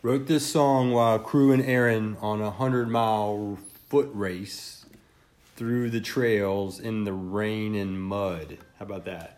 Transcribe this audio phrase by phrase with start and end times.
[0.00, 3.58] Wrote this song while crewing Aaron on a hundred mile
[3.88, 4.86] foot race
[5.56, 8.58] through the trails in the rain and mud.
[8.78, 9.37] How about that?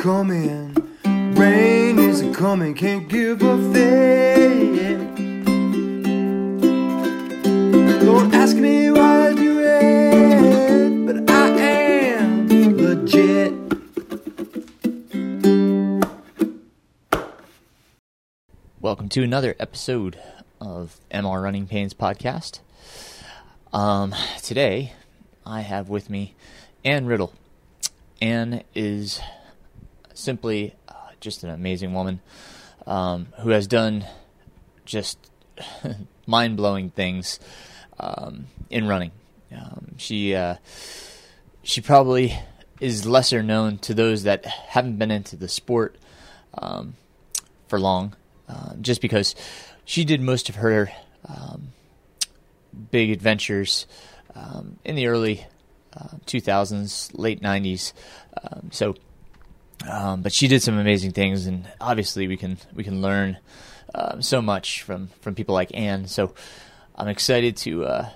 [0.00, 0.74] Coming,
[1.34, 4.98] rain is a coming, can't give a fit.
[8.00, 13.52] Don't ask me why I do it, but I am legit.
[18.80, 20.18] Welcome to another episode
[20.62, 22.60] of MR Running Pains podcast.
[23.70, 24.94] Um, today,
[25.44, 26.36] I have with me
[26.86, 27.34] Anne Riddle.
[28.22, 29.20] Anne is
[30.14, 32.20] simply uh, just an amazing woman
[32.86, 34.04] um, who has done
[34.84, 35.18] just
[36.26, 37.40] mind blowing things
[37.98, 39.12] um, in running.
[39.52, 40.56] Um, she uh,
[41.62, 42.38] she probably
[42.80, 45.96] is lesser known to those that haven't been into the sport
[46.56, 46.94] um,
[47.68, 48.16] for long,
[48.48, 49.34] uh, just because
[49.84, 50.90] she did most of her
[51.28, 51.72] um,
[52.90, 53.86] big adventures
[54.34, 55.46] um, in the early
[55.94, 57.92] uh, 2000s, late 90s.
[58.42, 58.94] Um, so,
[59.88, 63.38] um, but she did some amazing things, and obviously we can we can learn
[63.94, 66.06] um, so much from from people like Anne.
[66.06, 66.34] So,
[66.96, 68.08] I'm excited to uh,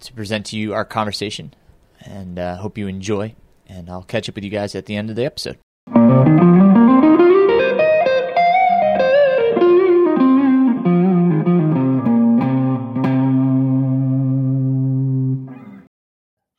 [0.00, 1.54] to present to you our conversation,
[2.00, 3.34] and uh, hope you enjoy.
[3.66, 5.58] And I'll catch up with you guys at the end of the episode.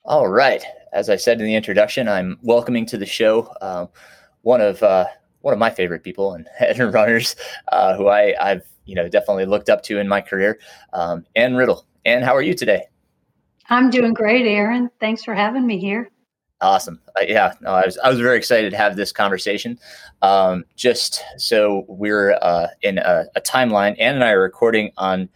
[0.03, 0.63] All right.
[0.91, 3.85] As I said in the introduction, I'm welcoming to the show uh,
[4.41, 5.05] one of uh,
[5.41, 7.35] one of my favorite people and, and runners
[7.71, 10.59] uh, who I, I've you know definitely looked up to in my career,
[10.93, 11.85] um, Anne Riddle.
[12.05, 12.83] Anne, how are you today?
[13.69, 14.89] I'm doing great, Aaron.
[14.99, 16.09] Thanks for having me here.
[16.61, 16.99] Awesome.
[17.15, 19.79] Uh, yeah, no, I was I was very excited to have this conversation.
[20.21, 25.29] Um, just so we're uh, in a, a timeline, Anne and I are recording on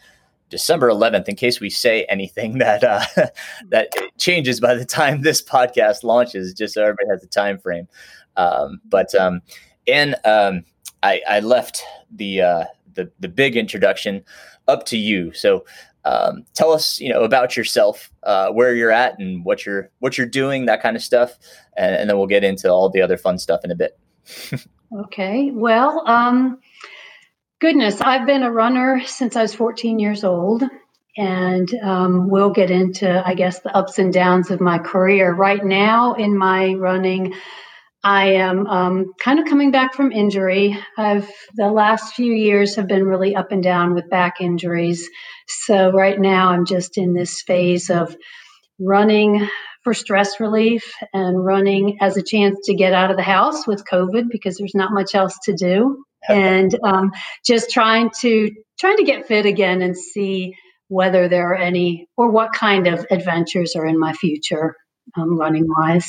[0.50, 1.30] December 11th.
[1.30, 3.06] In case we say anything that uh,
[3.70, 7.88] that changes by the time this podcast launches, just so everybody has a time frame.
[8.38, 9.42] Um, but um,
[9.88, 10.66] Anne, um,
[11.02, 14.24] I, I left the uh, the the big introduction
[14.68, 15.34] up to you.
[15.34, 15.66] So
[16.06, 20.18] um, tell us, you know, about yourself, uh, where you're at, and what you're what
[20.18, 21.38] you're doing, that kind of stuff,
[21.78, 23.98] and, and then we'll get into all the other fun stuff in a bit.
[24.96, 25.50] Okay.
[25.52, 26.60] Well, um,
[27.60, 30.64] goodness, I've been a runner since I was 14 years old.
[31.16, 35.32] And um, we'll get into, I guess, the ups and downs of my career.
[35.32, 37.36] Right now, in my running,
[38.04, 40.78] I am um, kind of coming back from injury.
[40.98, 45.10] I've the last few years have been really up and down with back injuries.
[45.48, 48.16] So right now I'm just in this phase of
[48.80, 49.48] running
[49.84, 53.86] for stress relief and running as a chance to get out of the house with
[53.86, 56.04] COVID because there's not much else to do.
[56.28, 57.12] and um,
[57.46, 60.56] just trying to trying to get fit again and see
[60.88, 64.76] whether there are any or what kind of adventures are in my future
[65.18, 66.08] um, running wise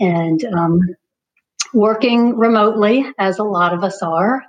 [0.00, 0.80] and um,
[1.74, 4.42] working remotely as a lot of us are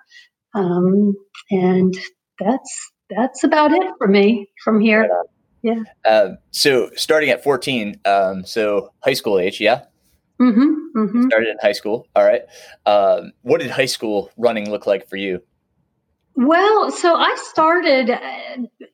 [0.54, 1.14] um,
[1.52, 1.96] and
[2.40, 5.10] that's that's about it for me from here
[5.62, 9.84] yeah uh, so starting at 14 um, so high school age yeah
[10.40, 11.28] mm-hmm, mm-hmm.
[11.28, 12.44] started in high school all right
[12.86, 15.42] um, what did high school running look like for you
[16.42, 18.20] well, so I started uh,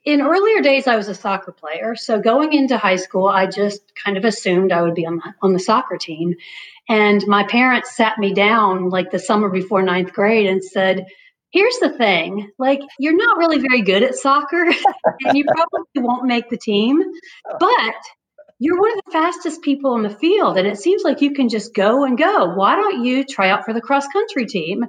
[0.03, 0.87] in earlier days.
[0.87, 1.95] I was a soccer player.
[1.95, 5.53] So going into high school, I just kind of assumed I would be on, on
[5.53, 6.33] the soccer team.
[6.87, 11.05] And my parents sat me down like the summer before ninth grade and said,
[11.51, 14.65] Here's the thing like, you're not really very good at soccer,
[15.25, 17.01] and you probably won't make the team,
[17.59, 17.95] but
[18.59, 20.57] you're one of the fastest people in the field.
[20.57, 22.53] And it seems like you can just go and go.
[22.53, 24.85] Why don't you try out for the cross country team?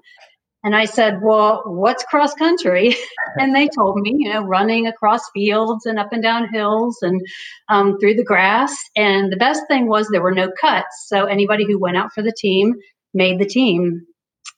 [0.67, 2.97] And I said, Well, what's cross country?
[3.37, 7.21] and they told me, you know, running across fields and up and down hills and
[7.69, 8.75] um, through the grass.
[8.97, 11.07] And the best thing was there were no cuts.
[11.07, 12.75] So anybody who went out for the team
[13.15, 14.07] made the team.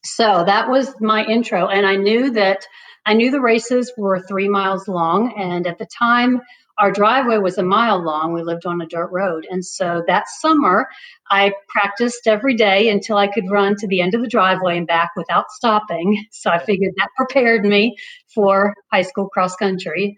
[0.02, 1.69] So that was my intro.
[1.69, 2.66] And I knew that
[3.05, 5.34] I knew the races were three miles long.
[5.37, 6.40] And at the time,
[6.79, 8.33] our driveway was a mile long.
[8.33, 9.47] We lived on a dirt road.
[9.51, 10.89] And so that summer,
[11.31, 14.87] I practiced every day until I could run to the end of the driveway and
[14.87, 16.25] back without stopping.
[16.31, 17.97] So I figured that prepared me
[18.33, 20.17] for high school cross country.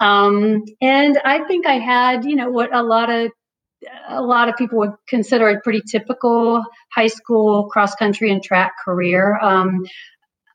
[0.00, 3.30] Um, and I think I had, you know, what a lot of
[4.08, 6.62] a lot of people would consider a pretty typical
[6.92, 9.38] high school cross country and track career.
[9.40, 9.86] Um,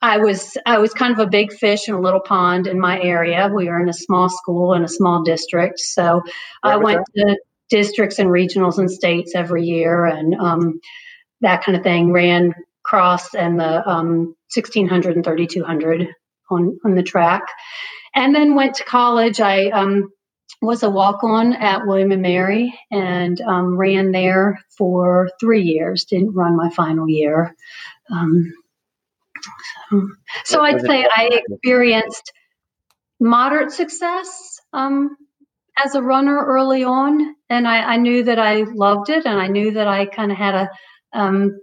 [0.06, 3.02] I was I was kind of a big fish in a little pond in my
[3.02, 3.50] area.
[3.52, 6.22] We were in a small school in a small district, so
[6.62, 7.25] I went that?
[7.25, 7.38] to
[7.72, 10.80] districts and regionals and states every year, and um,
[11.42, 12.12] that kind of thing.
[12.12, 12.54] Ran
[12.84, 16.07] cross and the um, 1600 and 3200
[16.52, 17.42] on on the track,
[18.13, 19.42] and then went to college.
[19.42, 20.12] I um,
[20.62, 26.06] was a walk on at William and Mary and um, ran there for three years.
[26.06, 27.56] Didn't run my final year.
[30.45, 32.31] So I'd say I experienced
[33.19, 35.15] moderate success um,
[35.83, 39.47] as a runner early on, and I, I, knew that I loved it, and I
[39.47, 40.69] knew that I kind of had a
[41.13, 41.59] um,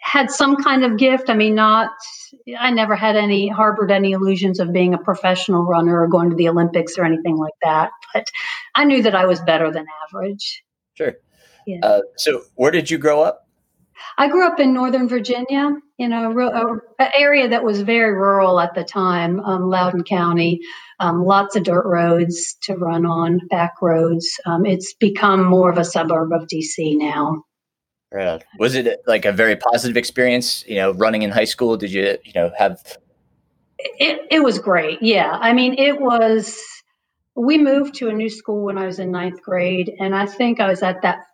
[0.00, 1.30] had some kind of gift.
[1.30, 1.90] I mean, not
[2.58, 6.36] I never had any harbored any illusions of being a professional runner or going to
[6.36, 8.24] the Olympics or anything like that, but
[8.74, 10.62] I knew that I was better than average.
[10.94, 11.14] Sure.
[11.66, 11.80] Yeah.
[11.82, 13.43] Uh, so, where did you grow up?
[14.18, 18.60] I grew up in Northern Virginia, in a, a, a area that was very rural
[18.60, 20.60] at the time, um, Loudoun County.
[21.00, 24.28] Um, lots of dirt roads to run on, back roads.
[24.46, 27.44] Um, it's become more of a suburb of DC now.
[28.12, 28.44] Right.
[28.60, 30.64] Was it like a very positive experience?
[30.68, 31.76] You know, running in high school.
[31.76, 32.96] Did you, you know, have?
[33.78, 35.02] It it was great.
[35.02, 36.60] Yeah, I mean, it was.
[37.34, 40.60] We moved to a new school when I was in ninth grade, and I think
[40.60, 41.24] I was at that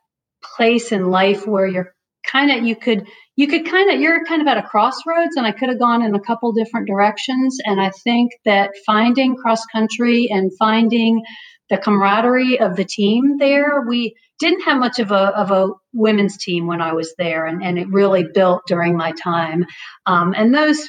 [0.43, 1.95] place in life where you're
[2.27, 3.07] kind of you could
[3.37, 6.03] you could kind of you're kind of at a crossroads and i could have gone
[6.03, 11.23] in a couple different directions and i think that finding cross country and finding
[11.71, 16.37] the camaraderie of the team there we didn't have much of a of a women's
[16.37, 19.67] team when i was there and, and it really built during my time.
[20.07, 20.89] Um, and those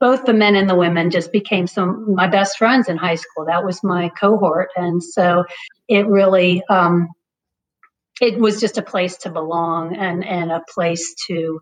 [0.00, 3.44] both the men and the women just became some my best friends in high school.
[3.46, 5.44] That was my cohort and so
[5.88, 7.08] it really um,
[8.20, 11.60] it was just a place to belong and and a place to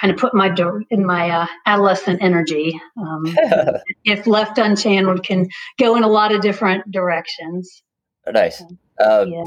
[0.00, 0.54] kind of put my
[0.90, 2.78] in my uh, adolescent energy.
[2.98, 3.24] Um,
[4.04, 5.48] if left unchanneled, can
[5.78, 7.82] go in a lot of different directions.
[8.30, 8.62] Nice.
[9.00, 9.44] Uh, yeah.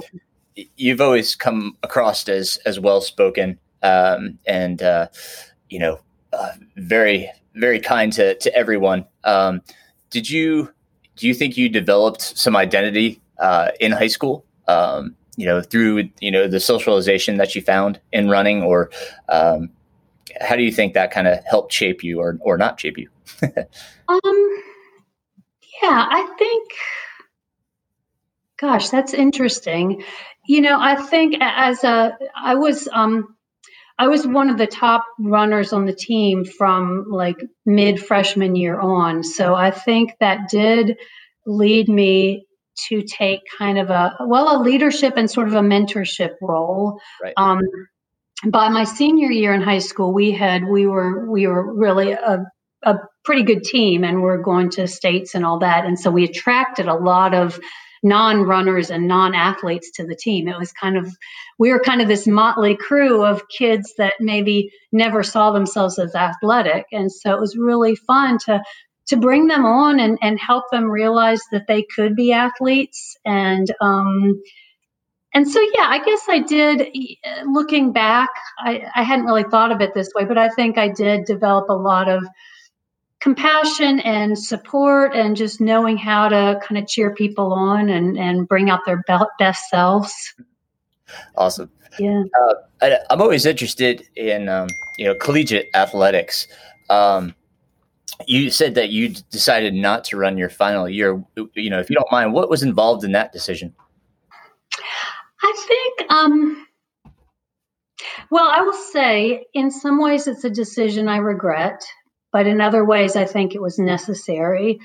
[0.76, 5.08] You've always come across as as well spoken um, and uh,
[5.70, 6.00] you know
[6.34, 9.06] uh, very very kind to to everyone.
[9.24, 9.62] Um,
[10.10, 10.74] did you
[11.16, 14.46] do you think you developed some identity uh, in high school?
[14.68, 18.92] Um, you know through you know the socialization that you found in running or
[19.30, 19.70] um,
[20.42, 23.10] how do you think that kind of helped shape you or or not shape you
[24.10, 24.22] um
[25.82, 26.72] yeah i think
[28.60, 30.04] gosh that's interesting
[30.46, 33.36] you know i think as a i was um
[34.02, 38.80] I was one of the top runners on the team from like mid freshman year
[38.80, 39.24] on.
[39.24, 40.96] So I think that did
[41.46, 42.48] lead me
[42.88, 47.34] to take kind of a well a leadership and sort of a mentorship role right.
[47.38, 47.62] um,
[48.46, 52.46] by my senior year in high school, we had we were we were really a,
[52.84, 52.96] a
[53.26, 56.88] pretty good team, and we're going to states and all that, and so we attracted
[56.88, 57.60] a lot of
[58.02, 60.48] non-runners and non-athletes to the team.
[60.48, 61.14] It was kind of
[61.58, 66.16] we were kind of this motley crew of kids that maybe never saw themselves as
[66.16, 68.62] athletic, and so it was really fun to
[69.10, 73.18] to bring them on and, and help them realize that they could be athletes.
[73.26, 74.42] And um,
[75.32, 76.88] and so yeah i guess i did
[77.46, 80.88] looking back I, I hadn't really thought of it this way but i think i
[80.88, 82.26] did develop a lot of
[83.20, 88.48] compassion and support and just knowing how to kind of cheer people on and, and
[88.48, 89.04] bring out their
[89.38, 90.34] best selves.
[91.36, 91.70] Awesome.
[91.98, 92.24] Yeah.
[92.40, 96.48] Uh, I, am always interested in um, you know collegiate athletics.
[96.90, 97.36] Um,
[98.28, 101.24] you said that you decided not to run your final year
[101.54, 103.74] you know if you don't mind what was involved in that decision
[105.42, 106.68] I think, um,
[108.30, 111.84] well, I will say in some ways it's a decision I regret,
[112.32, 114.80] but in other ways I think it was necessary.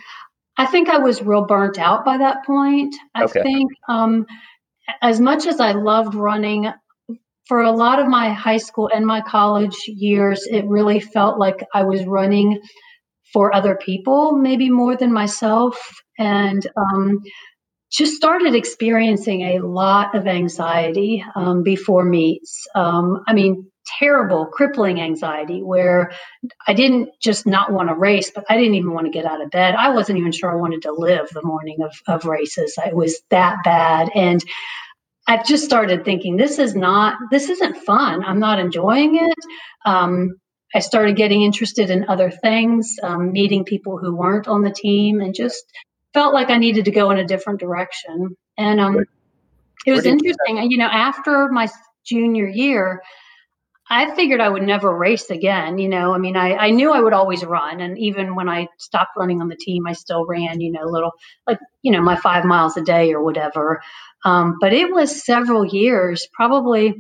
[0.56, 2.94] I think I was real burnt out by that point.
[3.14, 3.42] I okay.
[3.42, 4.26] think um,
[5.02, 6.72] as much as I loved running,
[7.46, 11.66] for a lot of my high school and my college years, it really felt like
[11.74, 12.60] I was running
[13.34, 15.76] for other people, maybe more than myself.
[16.18, 17.20] And um,
[17.92, 22.66] just started experiencing a lot of anxiety um, before meets.
[22.74, 26.10] Um, I mean, terrible, crippling anxiety where
[26.66, 29.42] I didn't just not want to race, but I didn't even want to get out
[29.42, 29.74] of bed.
[29.74, 32.74] I wasn't even sure I wanted to live the morning of, of races.
[32.86, 34.10] It was that bad.
[34.14, 34.42] And
[35.26, 38.24] I've just started thinking, this is not, this isn't fun.
[38.24, 39.38] I'm not enjoying it.
[39.84, 40.36] Um,
[40.75, 45.21] I started getting interested in other things, um, meeting people who weren't on the team,
[45.21, 45.64] and just
[46.12, 48.37] felt like I needed to go in a different direction.
[48.59, 49.04] And um,
[49.87, 50.71] it was interesting.
[50.71, 51.69] You know, after my
[52.04, 53.02] junior year,
[53.88, 55.78] I figured I would never race again.
[55.78, 57.81] You know, I mean, I, I knew I would always run.
[57.81, 61.12] And even when I stopped running on the team, I still ran, you know, little,
[61.47, 63.83] like, you know, my five miles a day or whatever.
[64.25, 66.95] Um, but it was several years, probably,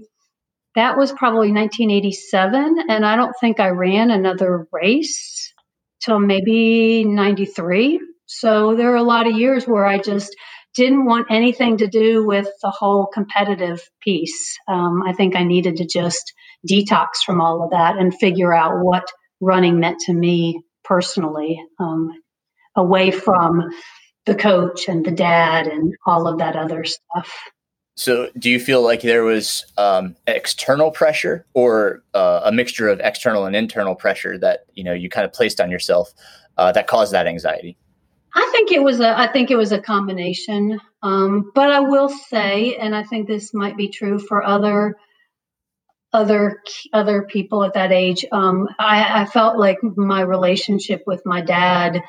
[0.74, 2.86] that was probably 1987.
[2.88, 5.52] And I don't think I ran another race
[6.04, 8.00] till maybe 93.
[8.26, 10.34] So there are a lot of years where I just
[10.74, 14.56] didn't want anything to do with the whole competitive piece.
[14.68, 16.32] Um, I think I needed to just
[16.68, 19.06] detox from all of that and figure out what
[19.40, 22.10] running meant to me personally, um,
[22.76, 23.62] away from
[24.26, 27.32] the coach and the dad and all of that other stuff.
[27.96, 33.00] So, do you feel like there was um, external pressure, or uh, a mixture of
[33.00, 36.12] external and internal pressure that you know you kind of placed on yourself
[36.58, 37.76] uh, that caused that anxiety?
[38.34, 40.80] I think it was a I think it was a combination.
[41.02, 44.96] Um, but I will say, and I think this might be true for other
[46.12, 48.24] other other people at that age.
[48.32, 52.02] Um, I, I felt like my relationship with my dad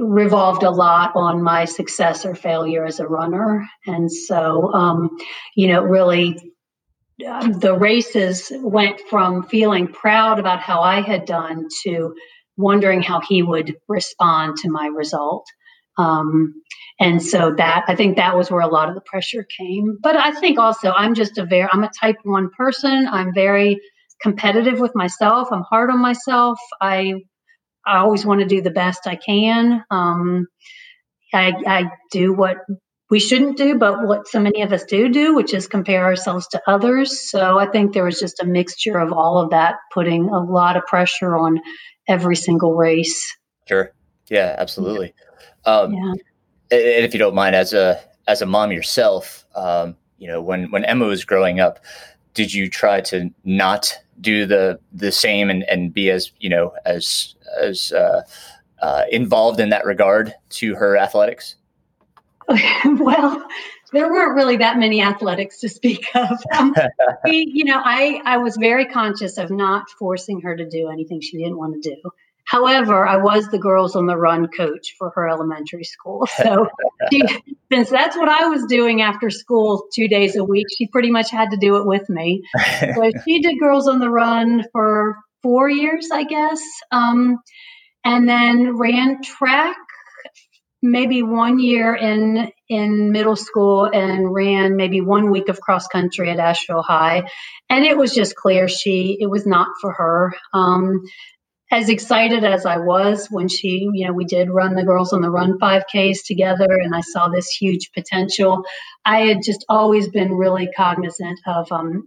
[0.00, 5.10] revolved a lot on my success or failure as a runner, and so um,
[5.54, 6.38] you know, really.
[7.24, 12.12] Uh, the races went from feeling proud about how I had done to
[12.56, 15.46] wondering how he would respond to my result.
[15.96, 16.54] Um,
[17.00, 19.98] and so that I think that was where a lot of the pressure came.
[20.00, 23.08] But I think also I'm just a very I'm a type one person.
[23.10, 23.80] I'm very
[24.20, 25.48] competitive with myself.
[25.52, 26.58] I'm hard on myself.
[26.80, 27.14] I
[27.86, 29.84] I always want to do the best I can.
[29.90, 30.46] Um,
[31.32, 32.58] I, I do what
[33.10, 36.48] we shouldn't do, but what so many of us do do, which is compare ourselves
[36.48, 37.30] to others.
[37.30, 40.76] So I think there was just a mixture of all of that, putting a lot
[40.76, 41.60] of pressure on
[42.08, 43.36] every single race.
[43.68, 43.92] Sure.
[44.28, 45.14] Yeah, absolutely.
[45.64, 46.12] Um, yeah.
[46.70, 50.70] And if you don't mind, as a as a mom yourself, um, you know, when
[50.70, 51.80] when Emma was growing up,
[52.32, 56.72] did you try to not do the the same and, and be as you know
[56.84, 58.22] as as uh,
[58.80, 61.56] uh, involved in that regard to her athletics?
[62.98, 63.46] well,
[63.92, 66.38] there weren't really that many athletics to speak of.
[66.56, 66.74] Um,
[67.24, 71.20] we, you know, I, I was very conscious of not forcing her to do anything
[71.20, 72.10] she didn't want to do.
[72.46, 76.28] However, I was the girls on the run coach for her elementary school.
[76.42, 76.68] So
[77.10, 77.22] she,
[77.72, 81.30] since that's what I was doing after school two days a week, she pretty much
[81.30, 82.42] had to do it with me.
[82.80, 86.60] So she did girls on the run for four years, I guess.
[86.90, 87.38] Um,
[88.04, 89.76] and then ran track
[90.82, 96.30] maybe one year in in middle school and ran maybe one week of cross country
[96.30, 97.28] at Asheville High,
[97.70, 100.34] and it was just clear she it was not for her.
[100.52, 101.02] Um,
[101.72, 105.22] as excited as I was when she, you know, we did run the Girls on
[105.22, 108.62] the Run 5Ks together, and I saw this huge potential.
[109.04, 112.06] I had just always been really cognizant of um,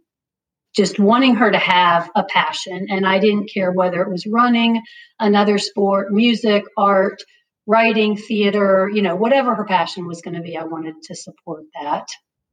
[0.78, 2.86] just wanting her to have a passion.
[2.90, 4.82] And I didn't care whether it was running,
[5.20, 7.22] another sport, music, art,
[7.66, 11.64] writing, theater, you know, whatever her passion was going to be, I wanted to support
[11.82, 12.08] that.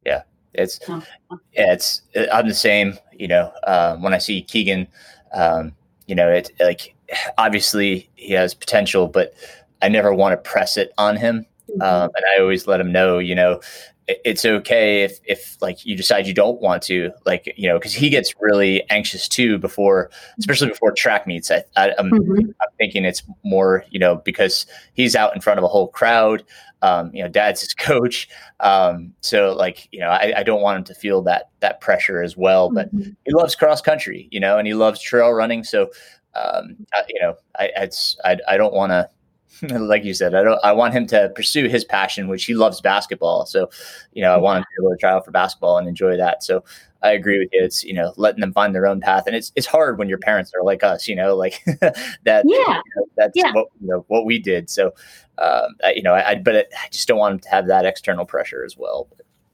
[0.05, 0.23] Yeah.
[0.55, 2.03] It's, yeah, it's,
[2.33, 4.89] I'm the same, you know, uh, when I see Keegan,
[5.35, 5.75] um,
[6.07, 6.95] you know, it's like,
[7.37, 9.35] obviously he has potential, but
[9.83, 11.47] I never want to press it on him.
[11.69, 11.83] Mm-hmm.
[11.83, 13.61] Um, and I always let him know, you know,
[14.07, 17.95] it's okay if if like you decide you don't want to like you know because
[17.95, 21.51] he gets really anxious too before especially before track meets.
[21.51, 22.51] I, I am mm-hmm.
[22.61, 26.45] I'm thinking it's more you know because he's out in front of a whole crowd.
[26.83, 28.29] Um, you know dad's his coach.
[28.61, 32.23] Um, so like you know I, I, don't want him to feel that that pressure
[32.23, 32.71] as well.
[32.71, 33.11] But mm-hmm.
[33.25, 35.65] he loves cross country you know and he loves trail running.
[35.65, 35.91] So
[36.35, 39.09] um, I, you know I it's I, I don't want to
[39.63, 40.59] like you said, I don't.
[40.65, 43.47] I want him to pursue his passion, which he loves basketball.
[43.47, 43.71] So,
[44.13, 46.17] you know, I want him to be able to try out for basketball and enjoy
[46.17, 46.43] that.
[46.43, 46.65] So,
[47.03, 47.63] I agree with you.
[47.63, 50.19] It's you know letting them find their own path, and it's it's hard when your
[50.19, 51.07] parents are like us.
[51.07, 52.05] You know, like that.
[52.25, 53.53] Yeah, you know, that's yeah.
[53.53, 54.71] what you know what we did.
[54.71, 54.95] So,
[55.39, 57.85] um, I, you know, I, I but I just don't want him to have that
[57.85, 59.09] external pressure as well.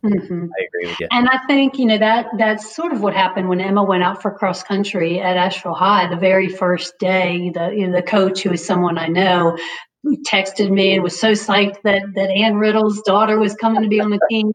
[0.05, 0.45] Mm-hmm.
[0.45, 1.09] I agree with you.
[1.11, 4.23] And I think, you know, that that's sort of what happened when Emma went out
[4.23, 6.09] for cross country at Asheville High.
[6.09, 9.59] The very first day, the you know, the coach, who is someone I know,
[10.07, 14.01] texted me and was so psyched that that Anne Riddle's daughter was coming to be
[14.01, 14.53] on the team.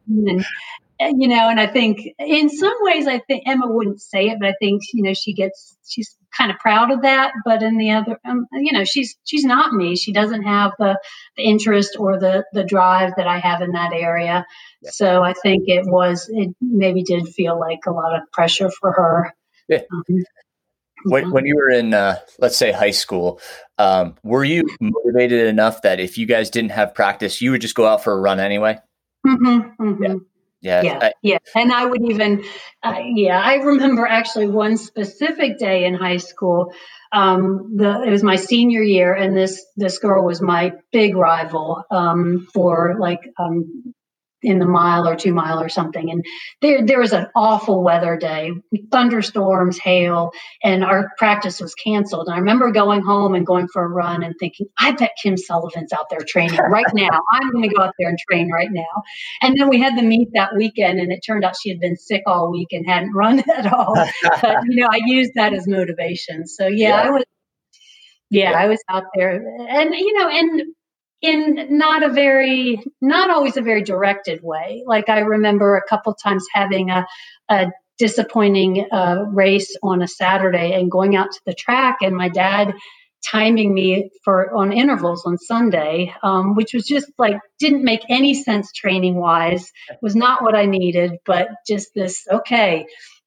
[0.98, 4.38] And you know and I think in some ways I think Emma wouldn't say it
[4.40, 7.32] but I think you know she gets she's kind of proud of that.
[7.44, 9.96] But in the other um, you know she's she's not me.
[9.96, 10.98] She doesn't have the,
[11.36, 14.44] the interest or the the drive that I have in that area.
[14.82, 14.90] Yeah.
[14.90, 18.92] so I think it was it maybe did feel like a lot of pressure for
[18.92, 19.34] her.
[19.68, 19.82] Yeah.
[19.92, 20.24] Um,
[21.04, 23.40] when, when you were in, uh, let's say, high school,
[23.78, 27.74] um, were you motivated enough that if you guys didn't have practice, you would just
[27.74, 28.78] go out for a run anyway?
[29.26, 30.02] Mm-hmm, mm-hmm.
[30.02, 30.14] Yeah.
[30.62, 32.42] Yeah, yeah, I, yeah, and I would even,
[32.82, 36.72] uh, yeah, I remember actually one specific day in high school.
[37.12, 41.84] Um, the it was my senior year, and this this girl was my big rival
[41.90, 43.94] um, for like um,
[44.42, 46.10] in the mile or two mile or something.
[46.10, 46.24] And
[46.60, 48.52] there, there was an awful weather day,
[48.92, 50.30] thunderstorms, hail,
[50.62, 52.28] and our practice was canceled.
[52.28, 55.36] And I remember going home and going for a run and thinking, I bet Kim
[55.36, 57.20] Sullivan's out there training right now.
[57.32, 59.02] I'm going to go out there and train right now.
[59.42, 61.96] And then we had the meet that weekend, and it turned out she had been
[61.96, 63.94] sick all week and hadn't run at all.
[63.94, 66.46] but, you know, I used that as motivation.
[66.46, 67.08] So, yeah, yeah.
[67.08, 67.24] I was
[68.28, 69.36] yeah, yeah, I was out there,
[69.68, 70.62] and you know, and
[71.26, 74.84] in not a very not always a very directed way.
[74.86, 77.06] Like i remember a couple times having a,
[77.48, 77.66] a
[77.98, 82.74] disappointing uh, race on a saturday and going out to the track and my dad
[83.24, 88.34] timing me for on intervals on sunday um, which was just like didn't make any
[88.34, 92.86] sense training wise was not what i needed but just this okay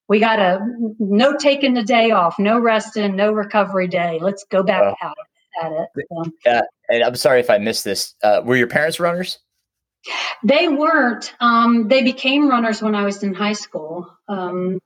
[0.09, 0.59] we got a
[0.99, 4.19] no taking the day off no resting no recovery day.
[4.21, 4.97] Let's go back wow.
[5.01, 5.17] out
[5.62, 5.89] at it.
[6.12, 6.52] So.
[6.52, 8.15] Uh, and I'm sorry if I missed this.
[8.24, 9.39] Uh, were your parents runners?
[10.43, 11.34] They weren't.
[11.39, 14.80] Um, they became runners when I was in high school, um,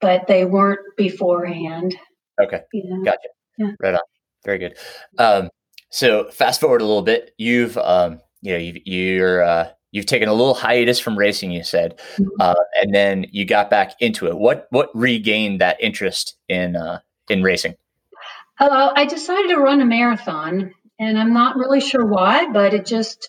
[0.00, 1.96] but they weren't beforehand.
[2.40, 2.96] Okay, yeah.
[3.04, 3.28] gotcha.
[3.58, 3.70] Yeah.
[3.80, 4.00] Right on.
[4.44, 4.76] Very good.
[5.18, 5.50] Um,
[5.90, 7.32] so fast forward a little bit.
[7.38, 11.52] You've um, you know you, you're uh, you've taken a little hiatus from racing.
[11.52, 12.28] You said, mm-hmm.
[12.40, 14.36] uh, and then you got back into it.
[14.36, 17.74] What what regained that interest in uh, in racing?
[18.58, 22.86] Uh, I decided to run a marathon, and I'm not really sure why, but it
[22.86, 23.28] just,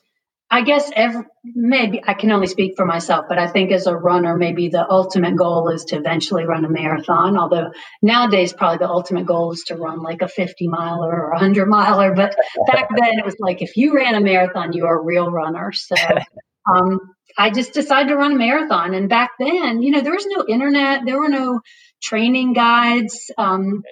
[0.50, 3.96] I guess, every, maybe I can only speak for myself, but I think as a
[3.96, 7.38] runner, maybe the ultimate goal is to eventually run a marathon.
[7.38, 11.36] Although nowadays, probably the ultimate goal is to run like a 50 miler or a
[11.36, 12.14] 100 miler.
[12.16, 12.34] But
[12.72, 15.74] back then, it was like if you ran a marathon, you were a real runner.
[15.74, 15.96] So,
[16.74, 17.00] um,
[17.38, 18.94] I just decided to run a marathon.
[18.94, 21.60] And back then, you know, there was no internet, there were no
[22.02, 23.30] training guides.
[23.38, 23.84] Um,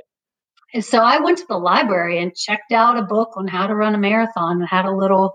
[0.76, 3.74] and so I went to the library and checked out a book on how to
[3.74, 5.34] run a marathon and had a little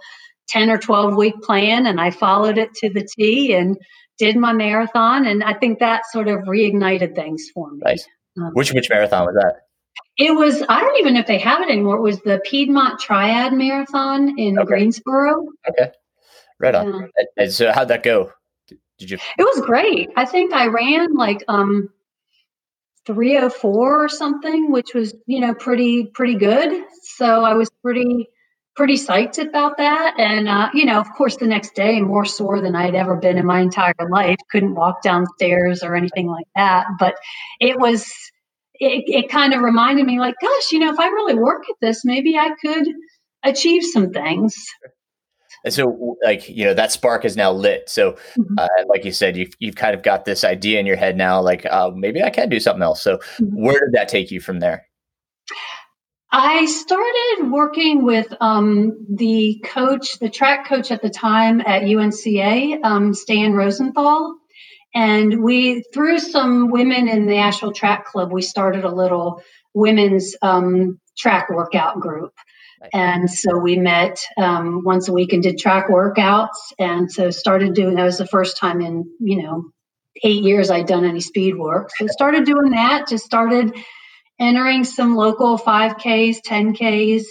[0.48, 3.78] 10 or 12 week plan and I followed it to the T and
[4.18, 5.26] did my marathon.
[5.26, 7.80] And I think that sort of reignited things for me.
[7.82, 8.00] Right.
[8.38, 9.62] Um, which, which marathon was that?
[10.18, 11.96] It was, I don't even know if they have it anymore.
[11.96, 14.66] It was the Piedmont Triad Marathon in okay.
[14.66, 15.46] Greensboro.
[15.70, 15.90] Okay.
[16.58, 17.08] Right on.
[17.16, 17.24] Yeah.
[17.38, 18.30] And so how'd that go?
[18.98, 19.18] Did you?
[19.38, 20.10] It was great.
[20.16, 21.88] I think I ran like, um,
[23.06, 26.84] 304 or something, which was, you know, pretty, pretty good.
[27.02, 28.28] So I was pretty,
[28.76, 30.14] pretty psyched about that.
[30.18, 33.38] And, uh, you know, of course, the next day, more sore than I'd ever been
[33.38, 34.36] in my entire life.
[34.50, 36.86] Couldn't walk downstairs or anything like that.
[36.98, 37.14] But
[37.60, 38.06] it was,
[38.74, 41.76] it, it kind of reminded me, like, gosh, you know, if I really work at
[41.80, 42.86] this, maybe I could
[43.42, 44.54] achieve some things.
[45.64, 47.88] And so, like you know, that spark is now lit.
[47.88, 48.54] So, mm-hmm.
[48.58, 51.40] uh, like you said, you've you've kind of got this idea in your head now,
[51.40, 53.02] like uh, maybe I can do something else.
[53.02, 53.64] So, mm-hmm.
[53.64, 54.86] where did that take you from there?
[56.32, 62.84] I started working with um, the coach, the track coach at the time at UNCA,
[62.84, 64.36] um, Stan Rosenthal.
[64.94, 69.42] And we, through some women in the Asheville Track Club, we started a little
[69.74, 72.32] women's um, track workout group.
[72.92, 76.72] And so we met um, once a week and did track workouts.
[76.78, 79.70] And so started doing that was the first time in, you know,
[80.22, 81.90] eight years I'd done any speed work.
[81.96, 83.74] So started doing that, just started
[84.38, 87.24] entering some local 5Ks, 10Ks,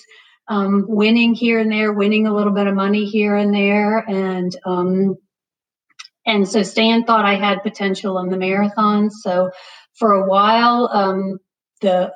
[0.48, 3.98] um, winning here and there, winning a little bit of money here and there.
[3.98, 5.16] And, um,
[6.26, 9.10] and so Stan thought I had potential in the marathon.
[9.10, 9.50] So
[9.98, 11.40] for a while, um,
[11.82, 12.14] the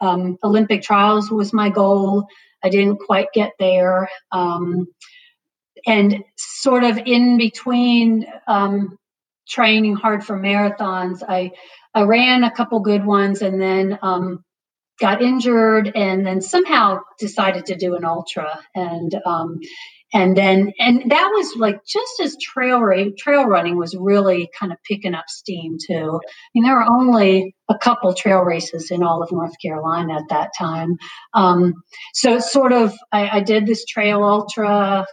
[0.00, 2.26] um, Olympic trials was my goal.
[2.62, 4.08] I didn't quite get there.
[4.30, 4.86] Um,
[5.86, 8.98] and sort of in between um,
[9.48, 11.52] training hard for marathons, I
[11.94, 14.44] I ran a couple good ones and then um,
[14.98, 19.58] got injured and then somehow decided to do an ultra and um,
[20.12, 22.80] and then and that was like just as trail
[23.18, 26.20] trail running was really kind of picking up steam too.
[26.22, 30.28] I mean, there were only a couple trail races in all of North Carolina at
[30.28, 30.96] that time,
[31.34, 31.74] um,
[32.14, 35.06] so it's sort of I, I did this trail ultra,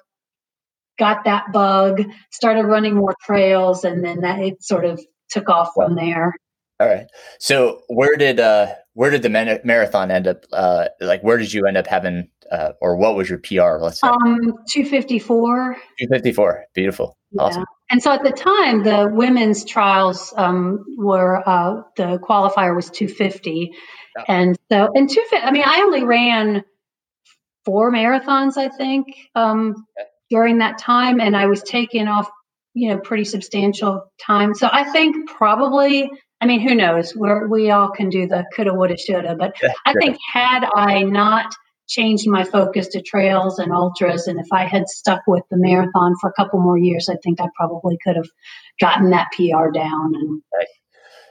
[0.98, 5.72] got that bug, started running more trails, and then that it sort of took off
[5.76, 6.34] from there.
[6.80, 7.08] All right.
[7.40, 10.44] So where did uh where did the marathon end up?
[10.52, 13.82] Uh, like where did you end up having, uh, or what was your PR?
[13.82, 14.10] Let's say.
[14.10, 15.78] Um, two fifty four.
[15.98, 16.66] Two fifty four.
[16.74, 17.18] Beautiful.
[17.32, 17.44] Yeah.
[17.44, 17.66] Awesome.
[17.90, 23.08] And so at the time, the women's trials um, were uh, the qualifier was two
[23.08, 23.72] fifty,
[24.18, 24.26] yeah.
[24.28, 25.48] and so and two fifty.
[25.48, 26.66] I mean, I only ran
[27.64, 29.76] four marathons, I think, um,
[30.30, 32.30] during that time, and I was taking off,
[32.74, 34.54] you know, pretty substantial time.
[34.54, 37.16] So I think probably I mean, who knows?
[37.16, 39.36] We're, we all can do the coulda, woulda, shoulda.
[39.36, 41.54] But yeah, I think had I not
[41.88, 46.16] changed my focus to trails and ultras, and if I had stuck with the marathon
[46.22, 48.30] for a couple more years, I think I probably could have
[48.80, 50.14] gotten that PR down.
[50.16, 50.68] And right.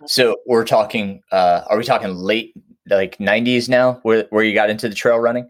[0.06, 1.22] so we're talking.
[1.32, 2.52] Uh, are we talking late
[2.90, 5.48] like '90s now, where where you got into the trail running?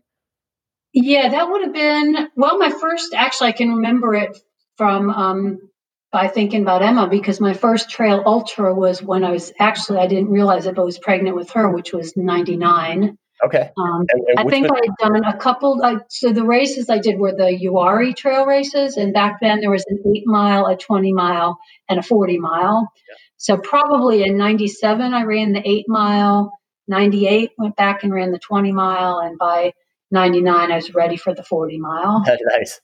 [0.93, 2.59] Yeah, that would have been well.
[2.59, 4.39] My first, actually, I can remember it
[4.77, 5.59] from um,
[6.11, 10.07] by thinking about Emma because my first trail ultra was when I was actually I
[10.07, 13.19] didn't realize it, but I was pregnant with her, which was '99.
[13.45, 13.71] Okay.
[13.79, 15.81] Um, and, and I think I had done a couple.
[15.85, 19.71] I, so the races I did were the Uwharrie trail races, and back then there
[19.71, 22.91] was an eight mile, a twenty mile, and a forty mile.
[23.09, 23.17] Yeah.
[23.37, 26.53] So probably in '97 I ran the eight mile.
[26.89, 29.73] '98 went back and ran the twenty mile, and by
[30.11, 32.25] '99 I was ready for the forty mile.
[32.59, 32.81] nice.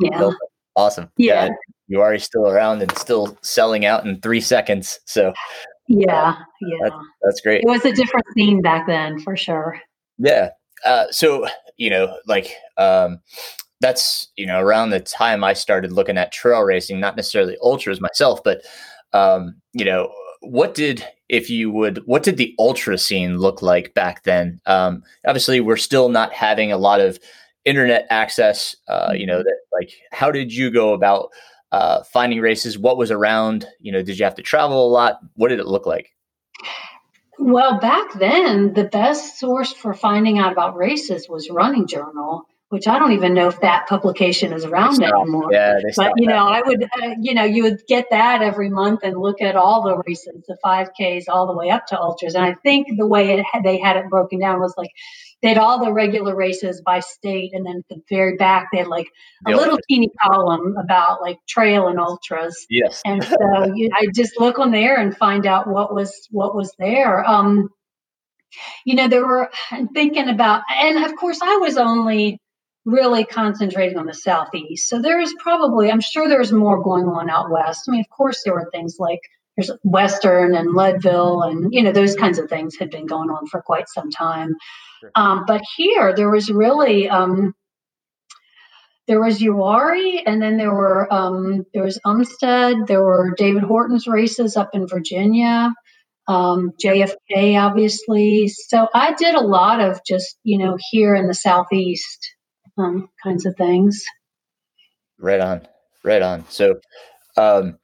[0.00, 0.32] Yeah.
[0.76, 1.10] Awesome.
[1.16, 1.50] Yeah.
[1.88, 1.98] yeah.
[2.00, 4.98] are still around and still selling out in three seconds.
[5.04, 5.32] So
[5.88, 6.78] yeah, yeah.
[6.82, 7.62] That's, that's great.
[7.62, 9.80] It was a different scene back then for sure.
[10.18, 10.50] Yeah.
[10.84, 13.20] Uh, so, you know, like, um,
[13.80, 18.00] that's, you know, around the time I started looking at trail racing, not necessarily ultras
[18.00, 18.62] myself, but,
[19.12, 20.10] um, you know,
[20.40, 25.02] what did if you would what did the ultra scene look like back then um
[25.26, 27.18] obviously we're still not having a lot of
[27.64, 29.44] internet access uh, you know mm-hmm.
[29.44, 31.30] that like how did you go about
[31.72, 35.18] uh, finding races what was around you know did you have to travel a lot
[35.34, 36.10] what did it look like
[37.38, 42.88] well back then the best source for finding out about races was running journal which
[42.88, 45.48] I don't even know if that publication is around anymore.
[45.52, 46.54] Yeah, but you know, that.
[46.54, 49.82] I would, uh, you know, you would get that every month and look at all
[49.82, 52.34] the races, the 5Ks, all the way up to ultras.
[52.34, 54.90] And I think the way it had, they had it broken down was like
[55.44, 58.78] they had all the regular races by state, and then at the very back they
[58.78, 59.08] had like
[59.46, 62.66] a the little teeny column about like trail and ultras.
[62.70, 63.36] Yes, and so
[63.74, 67.22] you, I just look on there and find out what was what was there.
[67.28, 67.68] Um,
[68.86, 69.50] you know, there were
[69.92, 72.40] thinking about, and of course, I was only
[72.86, 74.88] really concentrating on the southeast.
[74.88, 77.82] So there is probably, I'm sure there's more going on out west.
[77.86, 79.20] I mean, of course, there were things like
[79.56, 83.46] there's Western and Leadville, and you know those kinds of things had been going on
[83.46, 84.54] for quite some time.
[85.00, 85.10] Sure.
[85.14, 87.54] Um, but here, there was really um,
[89.06, 92.86] there was Uwharrie, and then there were um, there was Umstead.
[92.86, 95.72] There were David Horton's races up in Virginia,
[96.26, 98.48] um, JFK, obviously.
[98.48, 102.34] So I did a lot of just you know here in the southeast
[102.78, 104.04] um, kinds of things.
[105.18, 105.68] Right on,
[106.02, 106.44] right on.
[106.48, 106.80] So,
[107.36, 107.78] um,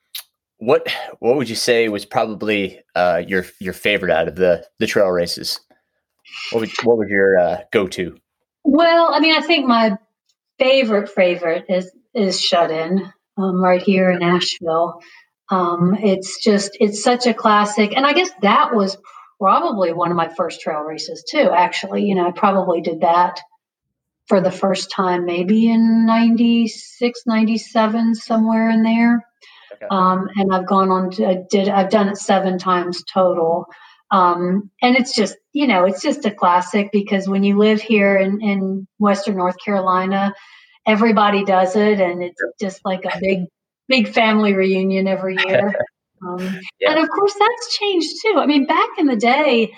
[0.60, 0.86] what
[1.18, 5.08] what would you say was probably uh, your your favorite out of the the trail
[5.08, 5.60] races?
[6.52, 8.16] What would, what was your uh, go to?
[8.62, 9.98] Well, I mean, I think my
[10.58, 15.00] favorite favorite is is Shut In um, right here in Asheville.
[15.50, 18.98] Um, it's just it's such a classic, and I guess that was
[19.40, 21.50] probably one of my first trail races too.
[21.50, 23.40] Actually, you know, I probably did that
[24.26, 29.26] for the first time maybe in 96 97 somewhere in there
[29.82, 29.88] okay.
[29.90, 33.66] um, and i've gone on to I did i've done it seven times total.
[34.12, 38.16] Um, and it's just you know it's just a classic because when you live here
[38.16, 40.34] in, in western north carolina
[40.86, 43.44] everybody does it and it's just like a big
[43.88, 45.74] big family reunion every year.
[46.22, 46.90] Um, yeah.
[46.90, 48.34] and of course that's changed too.
[48.36, 49.72] I mean back in the day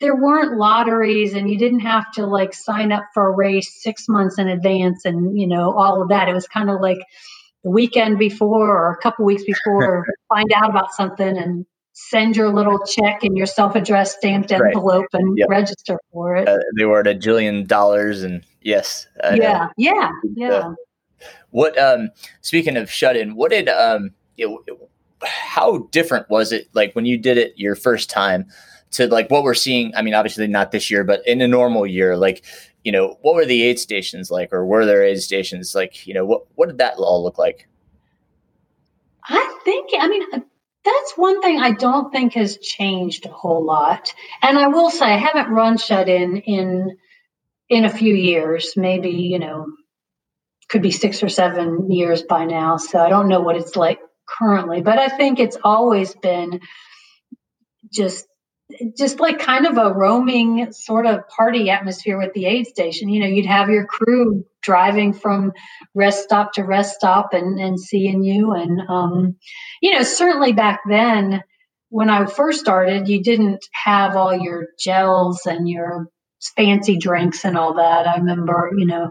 [0.00, 4.08] there weren't lotteries and you didn't have to like sign up for a race six
[4.08, 6.28] months in advance and you know all of that.
[6.28, 6.98] It was kind of like
[7.64, 12.52] the weekend before or a couple weeks before find out about something and send your
[12.52, 15.22] little check in your self-addressed stamped envelope right.
[15.22, 15.48] and yep.
[15.48, 20.48] register for it uh, they were at a jillion dollars and yes yeah yeah yeah
[20.50, 20.74] uh,
[21.50, 24.48] what um speaking of shut in what did um it,
[25.22, 28.46] how different was it like when you did it your first time
[28.94, 29.94] to like what we're seeing.
[29.94, 32.44] I mean, obviously not this year, but in a normal year, like,
[32.84, 36.14] you know, what were the aid stations like, or were there aid stations like, you
[36.14, 37.66] know, what, what did that all look like?
[39.26, 40.22] I think, I mean,
[40.84, 44.12] that's one thing I don't think has changed a whole lot.
[44.42, 46.98] And I will say I haven't run shut in in
[47.70, 49.66] in a few years, maybe, you know,
[50.68, 54.00] could be 6 or 7 years by now, so I don't know what it's like
[54.28, 56.60] currently, but I think it's always been
[57.90, 58.26] just
[58.96, 63.08] just like kind of a roaming sort of party atmosphere with the aid station.
[63.08, 65.52] You know, you'd have your crew driving from
[65.94, 68.52] rest stop to rest stop and, and seeing you.
[68.52, 69.36] And, um,
[69.82, 71.42] you know, certainly back then,
[71.90, 76.08] when I first started, you didn't have all your gels and your
[76.56, 78.08] fancy drinks and all that.
[78.08, 79.10] I remember, you know,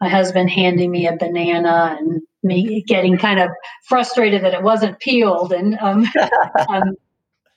[0.00, 3.50] my husband handing me a banana and me getting kind of
[3.86, 5.52] frustrated that it wasn't peeled.
[5.52, 6.06] And, um,
[6.68, 6.94] um,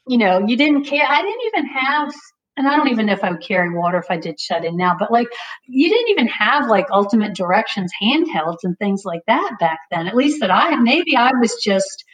[0.07, 1.05] you know, you didn't care.
[1.07, 2.13] I didn't even have,
[2.57, 4.77] and I don't even know if I would carry water if I did shut in
[4.77, 5.27] now, but like
[5.67, 10.07] you didn't even have like ultimate directions handhelds and things like that back then.
[10.07, 12.05] At least that I, maybe I was just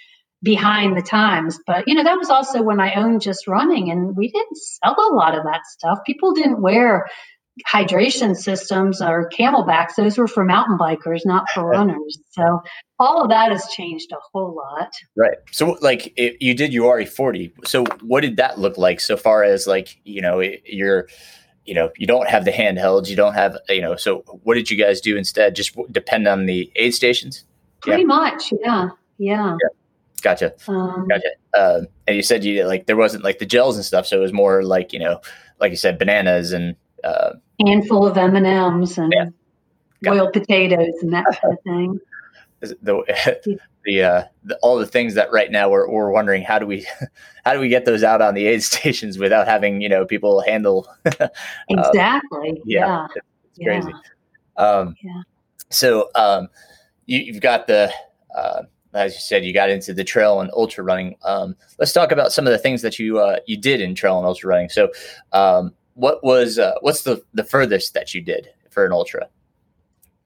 [0.43, 1.59] behind the times.
[1.67, 4.95] But, you know, that was also when I owned Jus' Running and we didn't sell
[4.97, 5.99] a lot of that stuff.
[6.05, 7.07] People didn't wear
[7.67, 12.61] hydration systems or CamelBaks those were for mountain bikers not for runners so
[13.01, 17.09] all of that has changed a whole lot right so like it, you did Uwharrie
[17.09, 21.07] 40 so what did that look like so far as like you know you're
[21.65, 24.69] you know you don't have the handhelds you don't have you know so what did
[24.69, 27.43] you guys do instead just depend on the aid stations
[27.81, 28.07] pretty yeah.
[28.07, 29.67] much yeah yeah, yeah.
[30.21, 30.53] Gotcha.
[30.67, 31.29] Um, gotcha.
[31.53, 34.21] Uh, and you said you like there wasn't like the gels and stuff, so it
[34.21, 35.19] was more like you know,
[35.59, 37.33] like you said, bananas and uh,
[37.65, 39.13] handful of M and M's and
[40.01, 41.99] boiled potatoes and that kind of thing.
[42.61, 46.67] The the, uh, the, all the things that right now we're we're wondering how do
[46.67, 46.85] we
[47.45, 50.41] how do we get those out on the aid stations without having you know people
[50.41, 51.27] handle uh,
[51.69, 53.07] exactly yeah, yeah.
[53.15, 53.25] It's,
[53.57, 53.65] yeah.
[53.65, 53.93] crazy
[54.57, 55.21] um, yeah
[55.69, 56.49] so um,
[57.07, 57.91] you, have got the
[58.37, 61.15] uh, as you said, you got into the trail and ultra running.
[61.23, 64.17] Um, let's talk about some of the things that you uh, you did in trail
[64.17, 64.69] and ultra running.
[64.69, 64.91] So,
[65.31, 69.29] um, what was uh, what's the the furthest that you did for an ultra?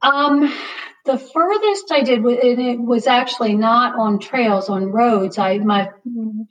[0.06, 0.54] Um,
[1.06, 5.38] the furthest I did, it was actually not on trails, on roads.
[5.38, 5.90] I my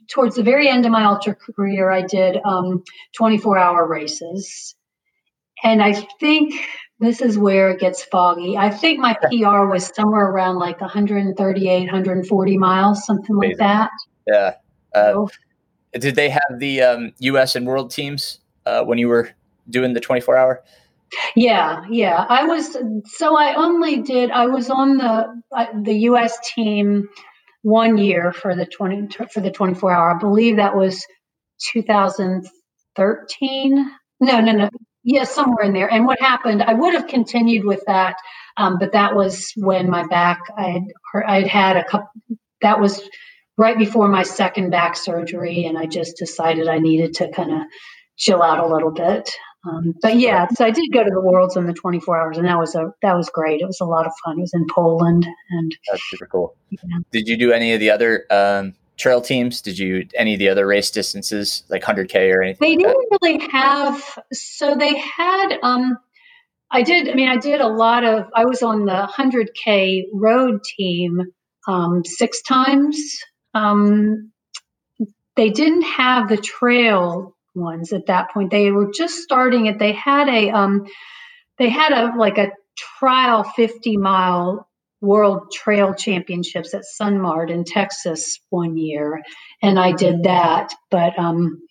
[0.09, 2.83] towards the very end of my ultra career, I did um,
[3.17, 4.75] 24 hour races,
[5.63, 6.53] and I think
[6.99, 8.57] this is where it gets foggy.
[8.57, 13.49] I think my PR was somewhere around like 138, 140 miles, something Amazing.
[13.49, 13.91] like that.
[14.27, 14.53] Yeah.
[14.93, 15.29] Uh, so,
[15.99, 17.55] did they have the um, U.S.
[17.55, 19.31] and world teams uh, when you were
[19.69, 20.63] doing the 24 hour?
[21.35, 22.25] Yeah, yeah.
[22.27, 27.07] I was so I only did I was on the uh, the US team
[27.61, 30.15] one year for the 20 for the 24 hour.
[30.15, 31.05] I believe that was
[31.73, 33.91] 2013.
[34.21, 34.69] No, no, no.
[35.03, 35.91] Yeah, somewhere in there.
[35.91, 36.63] And what happened?
[36.63, 38.15] I would have continued with that,
[38.57, 40.39] um, but that was when my back.
[40.57, 40.83] I had
[41.27, 42.09] I'd had a couple.
[42.61, 43.07] That was
[43.57, 47.61] right before my second back surgery, and I just decided I needed to kind of
[48.17, 49.29] chill out a little bit.
[49.65, 52.45] Um, but yeah, so I did go to the Worlds in the 24 hours, and
[52.47, 53.61] that was a that was great.
[53.61, 54.37] It was a lot of fun.
[54.37, 56.55] It was in Poland, and that's super cool.
[57.11, 59.61] Did you do any of the other um, trail teams?
[59.61, 62.57] Did you any of the other race distances, like 100k or anything?
[62.61, 63.19] They like didn't that?
[63.21, 64.19] really have.
[64.33, 65.57] So they had.
[65.63, 65.97] Um,
[66.71, 67.09] I did.
[67.09, 68.25] I mean, I did a lot of.
[68.35, 71.21] I was on the 100k road team
[71.67, 73.17] um, six times.
[73.53, 74.31] Um,
[75.35, 78.51] they didn't have the trail ones at that point.
[78.51, 79.79] They were just starting it.
[79.79, 80.85] They had a um,
[81.57, 84.67] they had a like a trial 50 mile
[85.01, 89.21] World Trail Championships at Sunmart in Texas one year,
[89.61, 90.73] and I did that.
[90.89, 91.61] But um,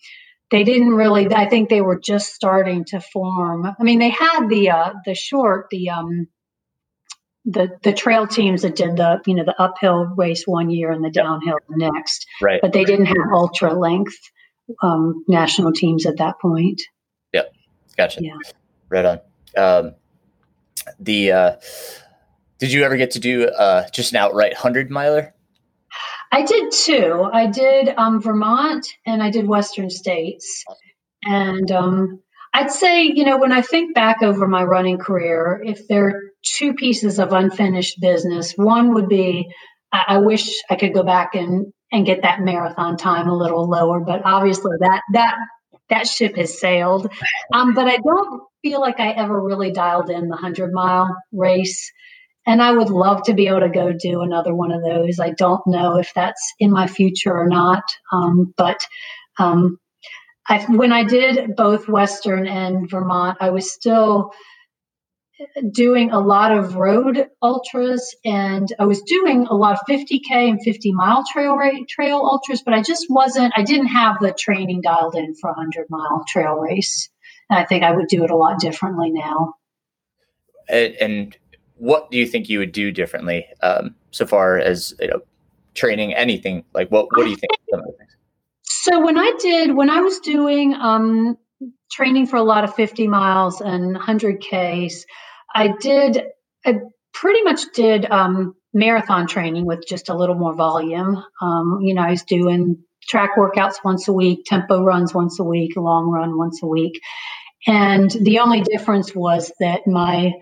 [0.51, 1.33] they didn't really.
[1.33, 3.65] I think they were just starting to form.
[3.65, 6.27] I mean, they had the uh, the short, the um,
[7.45, 11.03] the the trail teams that did the you know the uphill race one year and
[11.03, 12.25] the downhill the next.
[12.41, 12.61] Right.
[12.61, 14.17] But they didn't have ultra length
[14.81, 16.81] um, national teams at that point.
[17.33, 17.53] Yep.
[17.97, 18.19] Gotcha.
[18.21, 18.37] Yeah.
[18.89, 19.19] Right on.
[19.57, 19.95] Um,
[20.99, 21.55] the uh,
[22.59, 25.33] did you ever get to do uh, just an outright hundred miler?
[26.31, 27.29] I did two.
[27.31, 30.63] I did um, Vermont and I did Western States.
[31.23, 32.21] And um,
[32.53, 36.21] I'd say, you know, when I think back over my running career, if there are
[36.43, 39.47] two pieces of unfinished business, one would be
[39.91, 43.69] I, I wish I could go back and and get that marathon time a little
[43.69, 45.35] lower, but obviously that that
[45.89, 47.09] that ship has sailed.
[47.53, 51.91] Um, but I don't feel like I ever really dialed in the hundred mile race.
[52.45, 55.19] And I would love to be able to go do another one of those.
[55.19, 57.83] I don't know if that's in my future or not.
[58.11, 58.79] Um, but
[59.39, 59.79] um,
[60.49, 64.31] I, when I did both Western and Vermont, I was still
[65.71, 70.61] doing a lot of road ultras and I was doing a lot of 50k and
[70.61, 71.57] 50 mile trail
[71.89, 75.53] trail ultras, but I just wasn't I didn't have the training dialed in for a
[75.53, 77.09] 100 mile trail race.
[77.49, 79.55] And I think I would do it a lot differently now.
[80.67, 81.37] And, and
[81.75, 85.21] what do you think you would do differently um, so far as you know
[85.73, 87.51] training anything like what what do you think
[88.63, 91.37] so when i did when i was doing um,
[91.91, 95.05] training for a lot of 50 miles and 100 ks
[95.53, 96.23] i did
[96.65, 96.75] i
[97.13, 102.01] pretty much did um, marathon training with just a little more volume um, you know
[102.01, 106.37] i was doing track workouts once a week tempo runs once a week long run
[106.37, 106.99] once a week
[107.67, 110.33] and the only difference was that my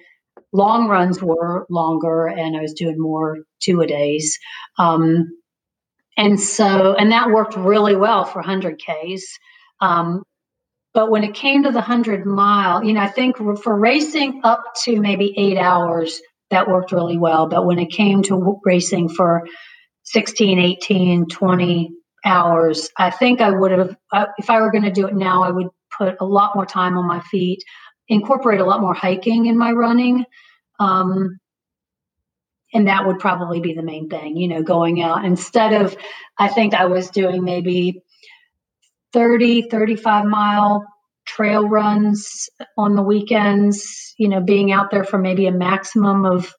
[0.51, 4.37] long runs were longer and I was doing more two a days.
[4.77, 5.29] Um,
[6.15, 9.23] and so, and that worked really well for 100 Ks.
[9.81, 10.23] Um,
[10.93, 14.63] but when it came to the 100 mile, you know, I think for racing up
[14.83, 17.47] to maybe eight hours, that worked really well.
[17.47, 19.47] But when it came to racing for
[20.03, 21.91] 16, 18, 20
[22.25, 23.95] hours, I think I would have,
[24.37, 26.97] if I were going to do it now, I would put a lot more time
[26.97, 27.63] on my feet,
[28.07, 30.25] incorporate a lot more hiking in my running.
[30.79, 31.39] Um,
[32.73, 35.95] and that would probably be the main thing, you know, going out instead of,
[36.37, 38.03] I think I was doing maybe
[39.13, 40.85] 30, 35 mile
[41.25, 46.53] trail runs on the weekends, you know, being out there for maybe a maximum of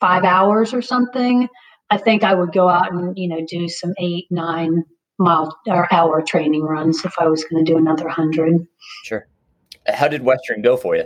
[0.00, 1.48] five hours or something.
[1.90, 4.84] I think I would go out and, you know, do some eight, nine
[5.18, 8.66] mile or hour training runs if I was going to do another hundred.
[9.04, 9.26] Sure.
[9.86, 11.04] How did Western go for you?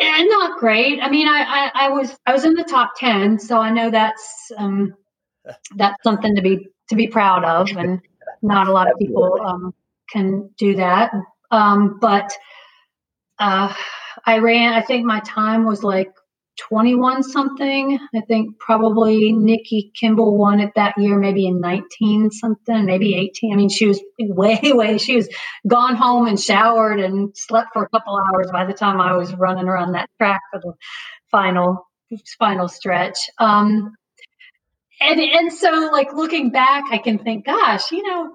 [0.00, 1.00] Yeah, not great.
[1.00, 3.90] I mean, I, I, I, was I was in the top ten, so I know
[3.90, 4.94] that's um,
[5.76, 8.00] that's something to be to be proud of, and
[8.44, 9.74] not a lot of people um,
[10.10, 11.10] can do that.
[11.50, 12.32] Um, but
[13.38, 13.72] uh,
[14.24, 14.74] I ran.
[14.74, 16.12] I think my time was like
[16.68, 17.98] 21 something.
[18.14, 23.52] I think probably Nikki Kimball won it that year, maybe in 19 something, maybe 18.
[23.52, 25.28] I mean, she was way, way, she was
[25.66, 29.34] gone home and showered and slept for a couple hours by the time I was
[29.34, 30.74] running around that track for the
[31.30, 31.88] final,
[32.38, 33.18] final stretch.
[33.38, 33.94] Um,
[35.00, 38.30] and, and so like looking back, I can think, gosh, you know,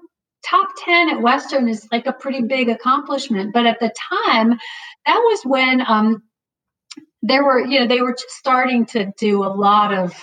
[0.45, 3.53] top 10 at Western is like a pretty big accomplishment.
[3.53, 3.93] But at the
[4.25, 4.51] time,
[5.05, 6.23] that was when, um,
[7.21, 10.13] there were you know they were starting to do a lot of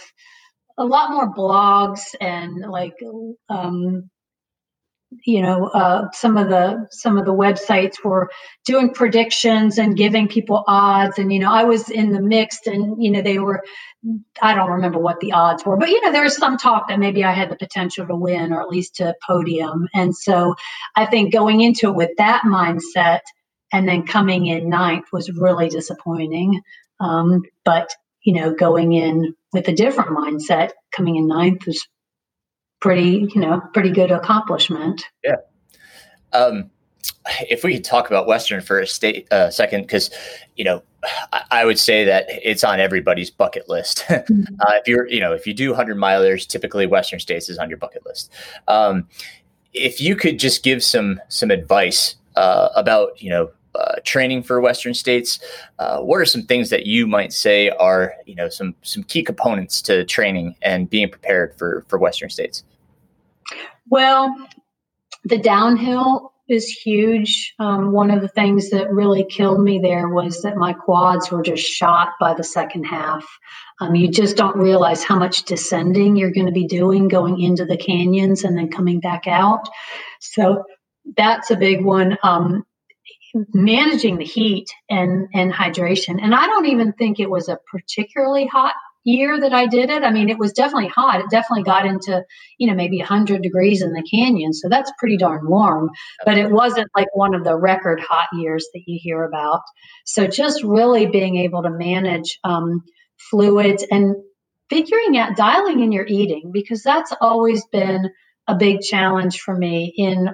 [0.79, 2.95] a lot more blogs and like
[3.49, 4.11] um,
[5.25, 8.31] you know uh, some of the some of the websites were
[8.65, 11.19] doing predictions and giving people odds.
[11.19, 13.63] And you know i was in the mixed and you know they were
[14.43, 16.99] i don't remember what the odds were but you know there was some talk that
[16.99, 19.89] maybe i had the potential to win or at least to podium.
[19.95, 20.55] And so
[20.97, 23.21] i think going into it with that mindset
[23.73, 26.63] and then coming in ninth was really disappointing.
[27.01, 27.91] Um, but
[28.23, 31.87] you know, going in with a different mindset, coming in ninth was
[32.81, 35.05] pretty, you know, pretty good accomplishment.
[35.25, 35.37] Yeah.
[36.33, 36.71] Um,
[37.49, 40.11] if we could talk about Western for a state, uh, second, because
[40.57, 40.83] you know,
[41.33, 43.99] I, I, would say that it's on everybody's bucket list.
[44.09, 44.43] mm-hmm.
[44.61, 47.69] uh, if you're, you know, if you do hundred milers, typically Western States is on
[47.69, 48.33] your bucket list.
[48.69, 49.09] Um,
[49.73, 54.61] if you could just give some some advice uh, about, you know, uh, training for
[54.61, 55.39] Western states.
[55.79, 59.23] Uh, what are some things that you might say are you know some some key
[59.23, 62.65] components to training and being prepared for for Western states?
[63.89, 64.35] Well,
[65.25, 67.55] the downhill is huge.
[67.59, 71.43] Um, one of the things that really killed me there was that my quads were
[71.43, 73.27] just shot by the second half.
[73.81, 77.65] Um, you just don't realize how much descending you're going to be doing going into
[77.65, 79.69] the canyons and then coming back out.
[80.21, 80.65] So
[81.17, 82.17] that's a big one.
[82.23, 82.65] Um,
[83.53, 88.47] managing the heat and and hydration, and I don't even think it was a particularly
[88.47, 88.75] hot
[89.07, 90.03] year that I did it.
[90.03, 91.21] I mean, it was definitely hot.
[91.21, 92.25] It definitely got into,
[92.59, 94.53] you know, maybe 100 degrees in the canyon.
[94.53, 95.91] So that's pretty darn warm.
[96.25, 99.61] But it wasn't like one of the record hot years that you hear about.
[100.05, 102.83] So just really being able to manage um,
[103.31, 104.17] fluids and
[104.69, 108.11] figuring out dialing in your eating, because that's always been
[108.49, 110.31] a big challenge for me in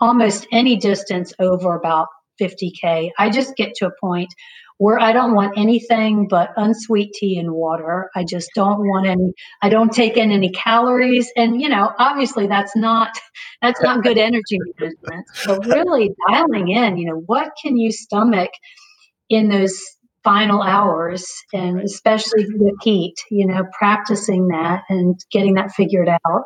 [0.00, 2.06] almost any distance over about
[2.42, 3.10] 50K.
[3.18, 4.32] I just get to a point
[4.78, 8.10] where I don't want anything but unsweet tea and water.
[8.16, 9.32] I just don't want any
[9.62, 13.10] I don't take in any calories and you know, obviously that's not
[13.60, 15.26] that's not good energy management.
[15.34, 18.50] So really dialing in, you know, what can you stomach
[19.28, 19.80] in those
[20.24, 26.42] final hours and especially with heat, you know, practicing that and getting that figured out.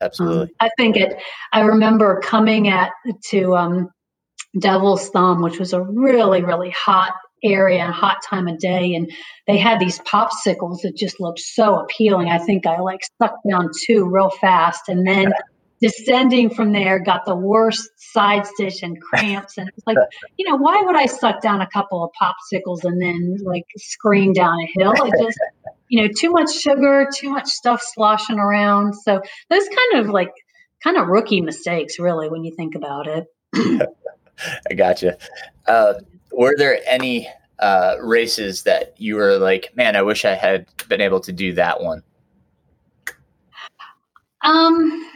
[0.00, 0.42] Absolutely.
[0.42, 1.20] Um, I think it
[1.52, 2.90] I remember coming at
[3.30, 3.90] to um
[4.58, 7.12] Devil's Thumb, which was a really, really hot
[7.44, 8.94] area and hot time of day.
[8.94, 9.10] And
[9.46, 12.28] they had these popsicles that just looked so appealing.
[12.28, 14.88] I think I like sucked down two real fast.
[14.88, 15.32] And then
[15.80, 19.58] descending from there, got the worst side stitch and cramps.
[19.58, 19.96] And it's like,
[20.36, 24.32] you know, why would I suck down a couple of popsicles and then like scream
[24.32, 24.92] down a hill?
[24.92, 25.38] It just,
[25.88, 28.94] you know, too much sugar, too much stuff sloshing around.
[28.94, 30.32] So those kind of like,
[30.82, 33.26] kind of rookie mistakes, really, when you think about it.
[34.70, 35.16] I gotcha.
[35.66, 35.94] Uh,
[36.32, 37.28] were there any
[37.58, 41.52] uh, races that you were like, man, I wish I had been able to do
[41.54, 42.02] that one?
[44.42, 45.08] Um,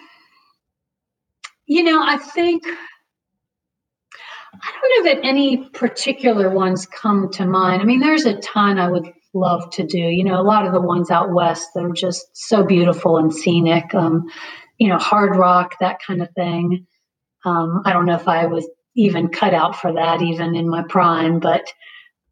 [1.66, 2.64] you know, I think
[4.62, 7.82] I don't know that any particular ones come to mind.
[7.82, 9.98] I mean, there's a ton I would love to do.
[9.98, 13.32] You know, a lot of the ones out west that are just so beautiful and
[13.32, 13.94] scenic.
[13.94, 14.26] Um,
[14.78, 16.86] you know, Hardrock, that kind of thing.
[17.44, 20.82] Um, I don't know if I was even cut out for that, even in my
[20.88, 21.38] prime.
[21.38, 21.72] But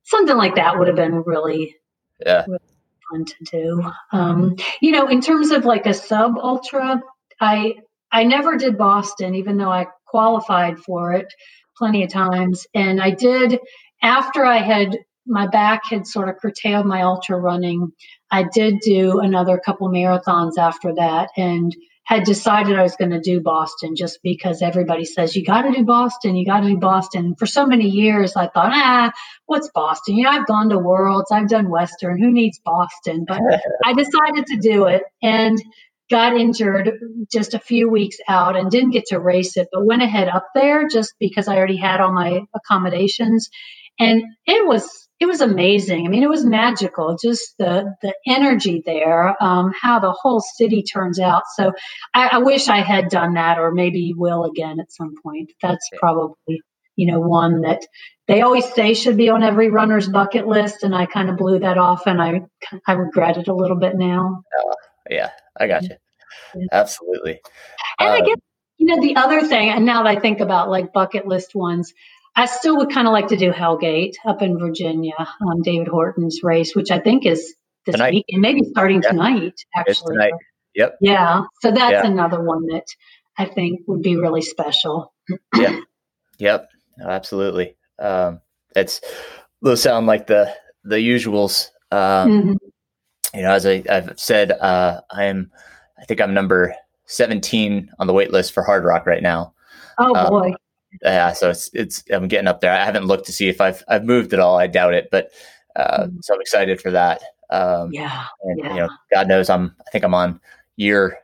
[0.05, 1.77] something like that would have been really,
[2.25, 2.45] yeah.
[2.47, 2.59] really
[3.11, 3.93] fun to do.
[4.13, 7.03] Um, you know, in terms of like a sub ultra,
[7.41, 7.75] I
[8.11, 11.33] I never did Boston, even though I qualified for it
[11.77, 13.59] plenty of times, and I did
[14.03, 17.91] after I had my back had sort of curtailed my ultra running.
[18.31, 21.75] I did do another couple marathons after that, and
[22.05, 25.73] had decided I was going to do Boston just because everybody says, you got to
[25.73, 27.35] do Boston, you got to do Boston.
[27.39, 29.13] For so many years, I thought, ah,
[29.47, 30.17] what's Boston?
[30.17, 33.25] You know, I've gone to Worlds, I've done Western, who needs Boston?
[33.27, 33.41] But
[33.85, 35.59] I decided to do it and
[36.11, 36.93] got injured
[37.33, 40.47] just a few weeks out and didn't get to race it, but went ahead up
[40.55, 43.49] there just because I already had all my accommodations.
[43.99, 46.07] And it was it was amazing.
[46.07, 47.17] I mean, it was magical.
[47.23, 51.45] Just the the energy there, um, how the whole city turns out.
[51.55, 51.73] So
[52.15, 55.53] I, I, wish I had done that, or maybe will again at some point.
[55.63, 56.63] That's probably
[56.97, 57.87] you know one that
[58.27, 61.61] they always say should be on every runner's bucket list, and I kind of blew
[61.61, 62.43] that off, and I
[62.87, 64.43] I regret it a little bit now.
[64.59, 64.75] Uh,
[65.11, 65.91] yeah, I got you.
[66.57, 66.67] Yeah.
[66.73, 67.41] Absolutely.
[68.01, 68.39] And um, I guess
[68.79, 71.93] you know the other thing, and now that I think about like bucket list ones,
[72.37, 76.41] I still would kind of like to do Hellgate up in Virginia, um, David Horton's
[76.43, 77.55] race, which I think is
[77.87, 78.15] this tonight.
[78.15, 79.11] week and maybe starting yeah.
[79.11, 80.15] tonight, actually.
[80.15, 80.33] Tonight.
[80.75, 80.99] Yep.
[81.01, 81.43] Yeah.
[81.63, 82.07] So that's yeah.
[82.07, 82.87] another one that
[83.39, 85.13] I think would be really special.
[85.57, 85.79] yeah.
[86.39, 86.69] Yep.
[86.99, 87.77] No, absolutely.
[88.01, 88.41] Um,
[88.75, 89.01] it's
[89.63, 91.71] those sound like the the usuals.
[91.93, 92.55] Um, mm-hmm.
[93.35, 95.53] You know, as I, have said, uh, I am.
[95.99, 96.75] I think I'm number
[97.07, 99.55] 17 on the wait list for Hardrock right now.
[99.99, 100.55] Oh um, boy
[101.03, 102.73] yeah, so it's it's I'm getting up there.
[102.73, 104.59] I haven't looked to see if I've I've moved at all.
[104.59, 105.31] I doubt it, but
[105.77, 106.19] uh, mm.
[106.23, 107.23] so I'm excited for that.
[107.51, 108.69] Um, yeah, and yeah.
[108.71, 109.75] you know, God knows I'm.
[109.87, 110.41] I think I'm on
[110.77, 111.19] year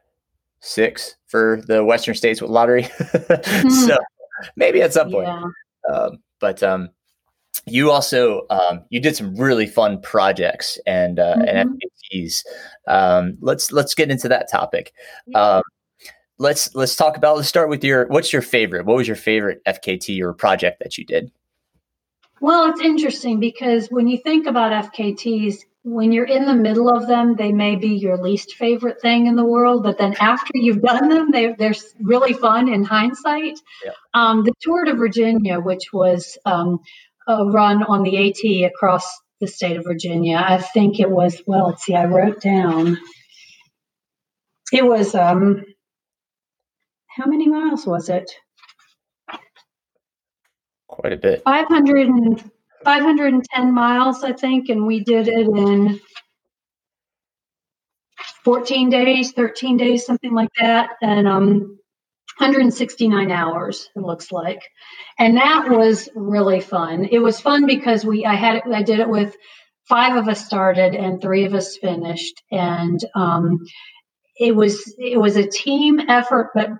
[0.60, 2.82] six for the Western States with lottery.
[2.84, 3.70] mm.
[3.86, 3.96] So
[4.56, 5.28] maybe at some point.
[5.28, 5.44] Yeah.
[5.92, 6.90] Um, but um,
[7.66, 11.56] you also um, you did some really fun projects and uh, mm-hmm.
[11.56, 12.44] and FKTs.
[12.86, 14.92] Um, let's let's get into that topic.
[15.26, 15.40] Yeah.
[15.40, 15.62] Um,
[16.40, 18.86] let's let's talk about let's start with your what's your favorite?
[18.86, 21.30] What was your favorite fkt or project that you did?
[22.40, 27.06] Well it's interesting because when you think about fkt's when you're in the middle of
[27.06, 30.82] them they may be your least favorite thing in the world but then after you've
[30.82, 33.58] done them they, they're really fun in hindsight.
[33.84, 33.92] Yeah.
[34.14, 36.80] um, the Tour de Virginia which was um,
[37.28, 39.06] a run on the at across
[39.40, 42.98] the state of virginia i think it was well let's see i wrote down
[44.72, 45.64] it was um,
[47.20, 48.30] how many miles was it?
[51.00, 51.42] quite a bit.
[51.44, 52.50] 500 and,
[52.84, 56.00] 510 miles, I think, and we did it in
[58.44, 61.78] 14 days, 13 days, something like that, and um,
[62.38, 63.88] 169 hours.
[63.94, 64.62] It looks like,
[65.18, 67.04] and that was really fun.
[67.04, 69.36] It was fun because we I had it, I did it with
[69.88, 73.58] five of us started and three of us finished, and um,
[74.38, 76.70] it was it was a team effort, but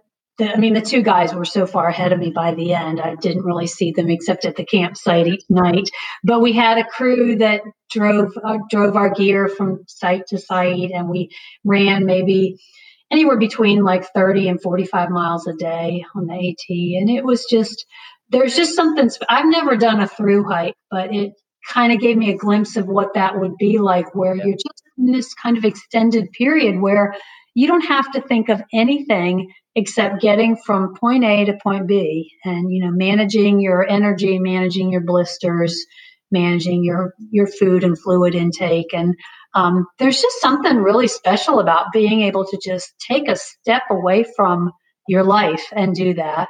[0.41, 3.01] the, I mean, the two guys were so far ahead of me by the end.
[3.01, 5.89] I didn't really see them except at the campsite each night.
[6.25, 7.61] But we had a crew that
[7.91, 11.31] drove uh, drove our gear from site to site, and we
[11.65, 12.57] ran maybe
[13.11, 17.01] anywhere between like 30 and 45 miles a day on the AT.
[17.01, 17.87] And it was just
[18.31, 19.11] there's just something.
[19.29, 21.35] I've never done a through hike, but it
[21.69, 24.83] kind of gave me a glimpse of what that would be like, where you're just
[24.97, 27.15] in this kind of extended period where
[27.55, 32.31] you don't have to think of anything except getting from point A to point B
[32.45, 35.85] and you know managing your energy, managing your blisters,
[36.31, 39.15] managing your your food and fluid intake and
[39.55, 44.25] um, there's just something really special about being able to just take a step away
[44.37, 44.71] from
[45.09, 46.49] your life and do that.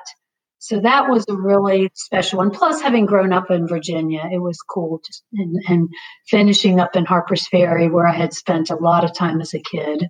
[0.58, 2.50] So that was a really special one.
[2.50, 5.00] Plus, having grown up in Virginia, it was cool.
[5.06, 5.88] Just and, and
[6.28, 9.60] finishing up in Harper's Ferry, where I had spent a lot of time as a
[9.60, 10.06] kid.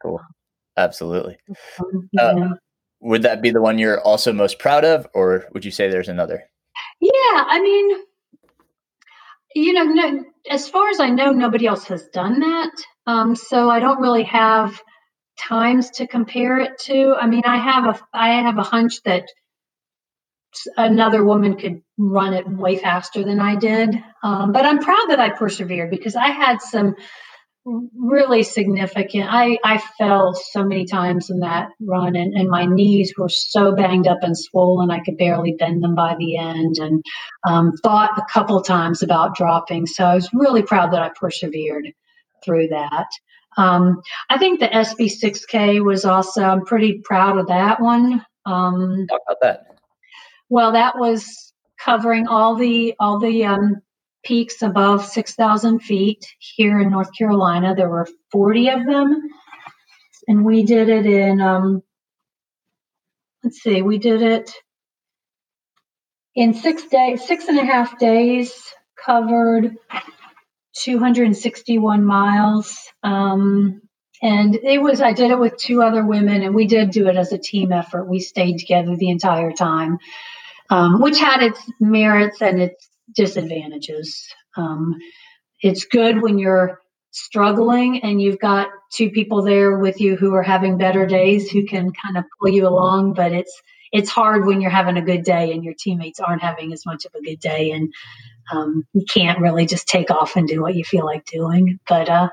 [0.00, 0.20] Cool.
[0.76, 1.38] Absolutely.
[2.18, 2.50] Uh,
[3.00, 6.08] would that be the one you're also most proud of, or would you say there's
[6.08, 6.44] another?
[7.00, 7.98] Yeah, I mean,
[9.54, 12.70] you know, no, as far as I know, nobody else has done that.
[13.06, 14.80] Um, so I don't really have
[15.38, 17.16] times to compare it to.
[17.18, 19.24] I mean, I have a I have a hunch that
[20.76, 24.02] another woman could run it way faster than I did.
[24.22, 26.96] Um, but I'm proud that I persevered because I had some
[27.96, 29.26] really significant.
[29.28, 33.74] I, I fell so many times in that run, and, and my knees were so
[33.74, 37.04] banged up and swollen, I could barely bend them by the end, and
[37.46, 39.86] um, thought a couple times about dropping.
[39.86, 41.92] So I was really proud that I persevered
[42.44, 43.06] through that.
[43.56, 48.24] Um, I think the SB6K was also, I'm pretty proud of that one.
[48.46, 49.66] Um, Talk about that.
[50.48, 51.52] Well, that was
[51.82, 53.80] covering all the all the um,
[54.22, 57.74] peaks above 6,000 feet here in North Carolina.
[57.74, 59.28] There were 40 of them.
[60.28, 61.82] And we did it in, um,
[63.42, 64.52] let's see, we did it
[66.34, 68.52] in six days, six and a half days,
[69.04, 69.76] covered
[70.74, 72.78] 261 miles.
[73.02, 73.82] Um,
[74.22, 77.16] and it was, I did it with two other women, and we did do it
[77.16, 78.04] as a team effort.
[78.04, 79.98] We stayed together the entire time,
[80.68, 84.26] um, which had its merits and its disadvantages.
[84.56, 84.96] Um,
[85.62, 86.80] it's good when you're
[87.12, 91.64] struggling and you've got two people there with you who are having better days who
[91.66, 93.60] can kind of pull you along but it's
[93.92, 97.04] it's hard when you're having a good day and your teammates aren't having as much
[97.04, 97.92] of a good day and
[98.52, 102.08] um, you can't really just take off and do what you feel like doing but
[102.08, 102.28] uh,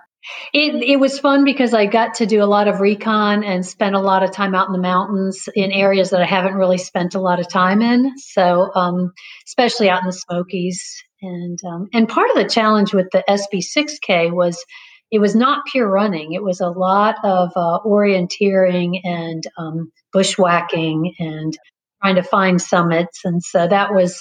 [0.53, 3.95] it, it was fun because I got to do a lot of recon and spend
[3.95, 7.15] a lot of time out in the mountains in areas that I haven't really spent
[7.15, 8.17] a lot of time in.
[8.17, 9.13] So, um,
[9.45, 11.03] especially out in the Smokies.
[11.21, 14.63] And, um, and part of the challenge with the SB6K was
[15.11, 16.33] it was not pure running.
[16.33, 21.57] It was a lot of uh, orienteering and um, bushwhacking and
[22.01, 23.21] trying to find summits.
[23.23, 24.19] And so that was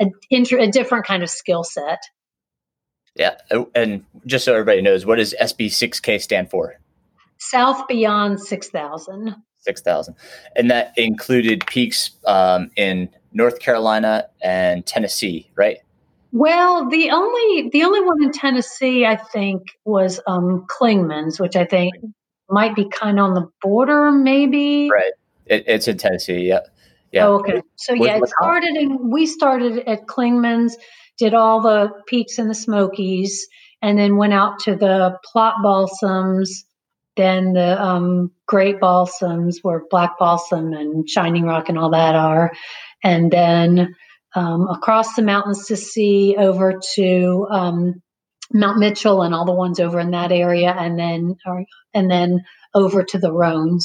[0.00, 1.98] a, a different kind of skill set.
[3.14, 3.36] Yeah,
[3.74, 6.78] and just so everybody knows, what does SB6K stand for?
[7.38, 9.34] South Beyond 6000.
[9.60, 10.14] 6,000.
[10.56, 15.78] And that included peaks um, in North Carolina and Tennessee, right?
[16.32, 21.64] Well, the only the only one in Tennessee, I think, was um, Clingmans, which I
[21.64, 21.94] think
[22.50, 24.90] might be kind of on the border, maybe.
[24.92, 25.12] Right.
[25.46, 26.46] It, it's in Tennessee.
[26.46, 26.60] Yeah.
[27.12, 27.26] Yeah.
[27.26, 27.62] Oh, okay.
[27.76, 29.10] So yeah, it started in.
[29.10, 30.74] We started at Clingmans
[31.18, 33.46] did all the peaks in the Smokies,
[33.82, 36.64] and then went out to the Plott Balsams,
[37.16, 42.52] then the um, great balsams where Black Balsam and Shining Rock and all that are,
[43.02, 43.94] and then
[44.34, 48.02] um, across the Mountains to Sea over to um,
[48.52, 52.44] Mount Mitchell and all the ones over in that area, and then or, and then
[52.74, 53.84] over to the Roans.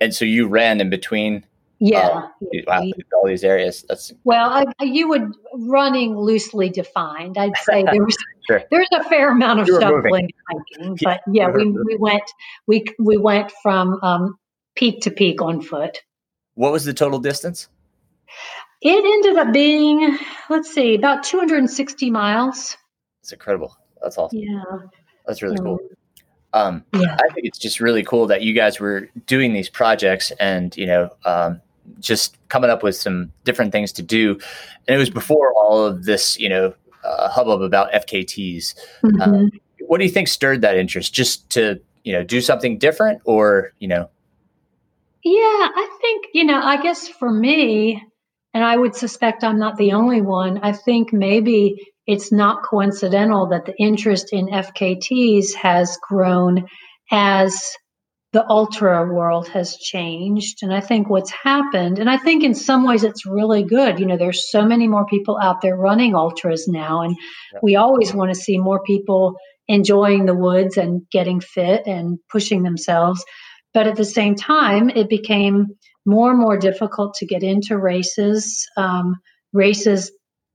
[0.00, 1.44] And so you ran in between
[1.80, 2.28] yeah.
[2.66, 3.84] wow, all these areas.
[3.88, 7.38] That's well, I, you would running loosely defined.
[7.38, 8.16] I'd say there was
[8.46, 8.62] sure.
[8.70, 12.30] there's a fair amount of shuffling hiking, but yeah, we, we went
[12.66, 14.38] we we went from um,
[14.74, 15.98] peak to peak on foot.
[16.54, 17.68] What was the total distance?
[18.82, 20.18] It ended up being,
[20.48, 22.76] let's see, about 260 miles.
[23.22, 23.76] It's incredible.
[24.02, 24.38] That's awesome.
[24.38, 24.62] Yeah.
[25.26, 25.78] That's really cool.
[26.52, 27.14] Um, yeah.
[27.14, 30.86] I think it's just really cool that you guys were doing these projects and, you
[30.86, 31.60] know, um,
[31.98, 34.38] just coming up with some different things to do.
[34.86, 36.74] And it was before all of this, you know,
[37.04, 38.74] uh, hubbub about FKTs.
[39.02, 39.20] Mm-hmm.
[39.20, 41.12] Uh, what do you think stirred that interest?
[41.12, 44.08] Just to you know do something different, or you know?
[45.24, 46.60] Yeah, I think you know.
[46.60, 48.02] I guess for me,
[48.54, 50.58] and I would suspect I'm not the only one.
[50.62, 51.76] I think maybe
[52.06, 56.66] it's not coincidental that the interest in FKTs has grown
[57.10, 57.76] as
[58.32, 60.58] the ultra world has changed.
[60.62, 63.98] And I think what's happened, and I think in some ways it's really good.
[63.98, 67.16] You know, there's so many more people out there running ultras now, and
[67.52, 67.62] yep.
[67.62, 69.36] we always want to see more people
[69.68, 73.24] enjoying the woods and getting fit and pushing themselves.
[73.72, 75.68] But at the same time, it became
[76.06, 78.66] more and more difficult to get into races.
[78.76, 79.16] Um,
[79.52, 80.10] races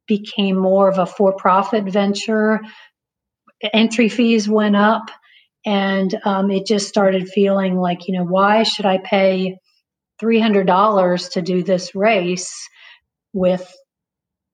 [0.07, 2.59] became more of a for profit venture.
[3.73, 5.09] Entry fees went up.
[5.66, 9.57] And um, it just started feeling like, you know, why should I pay
[10.22, 12.70] $300 to do this race
[13.34, 13.76] with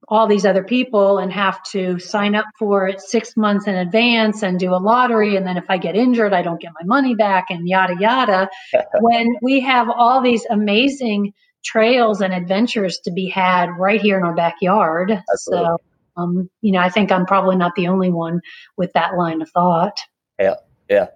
[0.08, 4.42] all these other people and have to sign up for it six months in advance
[4.42, 5.36] and do a lottery.
[5.36, 8.48] And then if I get injured, I don't get my money back and yada, yada.
[9.00, 11.32] when we have all these amazing
[11.64, 15.12] trails and adventures to be had right here in our backyard.
[15.32, 15.66] Absolutely.
[15.66, 15.78] So,
[16.16, 18.40] um, you know, I think I'm probably not the only one
[18.76, 19.96] with that line of thought.
[20.38, 20.56] Yeah.
[20.88, 21.06] Yeah.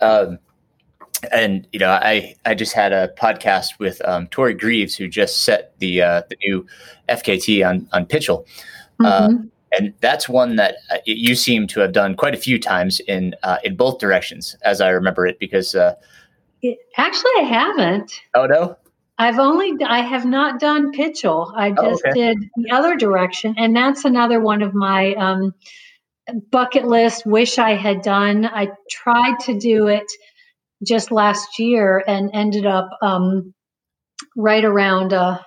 [0.00, 0.38] Um,
[1.32, 5.42] and you know, I I just had a podcast with um, Tori Greaves, who just
[5.42, 6.66] set the uh, the new
[7.08, 8.46] FKT on on Pitchell,
[9.00, 9.36] uh, mm-hmm.
[9.36, 13.00] uh, and that's one that uh, you seem to have done quite a few times
[13.00, 15.38] in uh, in both directions, as I remember it.
[15.38, 15.94] Because uh,
[16.62, 18.12] it, actually, I haven't.
[18.34, 18.76] Oh no.
[19.16, 21.52] I've only I have not done Pitchell.
[21.54, 22.20] I oh, just oh, okay.
[22.20, 25.54] did the other direction, and that's another one of my um,
[26.50, 27.26] bucket list.
[27.26, 28.44] Wish I had done.
[28.44, 30.06] I tried to do it
[30.86, 33.54] just last year and ended up um,
[34.36, 35.40] right around uh,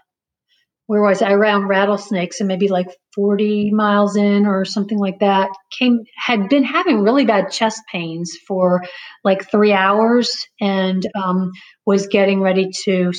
[0.87, 5.49] where was I around rattlesnakes and maybe like 40 miles in or something like that
[5.77, 8.81] came had been having really bad chest pains for
[9.23, 11.51] like three hours and um,
[11.85, 13.11] was getting ready to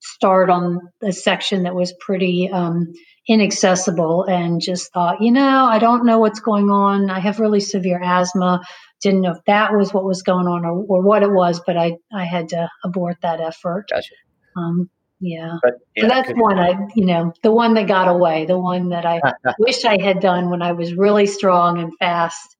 [0.00, 2.86] start on a section that was pretty um,
[3.30, 7.60] inaccessible and just thought you know i don't know what's going on i have really
[7.60, 8.60] severe asthma
[9.00, 11.76] didn't know if that was what was going on or, or what it was, but
[11.76, 13.86] I, I had to abort that effort.
[13.90, 14.14] Gotcha.
[14.56, 15.56] Um, yeah.
[15.62, 18.90] But, yeah, so that's one I, you know, the one that got away, the one
[18.90, 19.20] that I
[19.58, 22.56] wish I had done when I was really strong and fast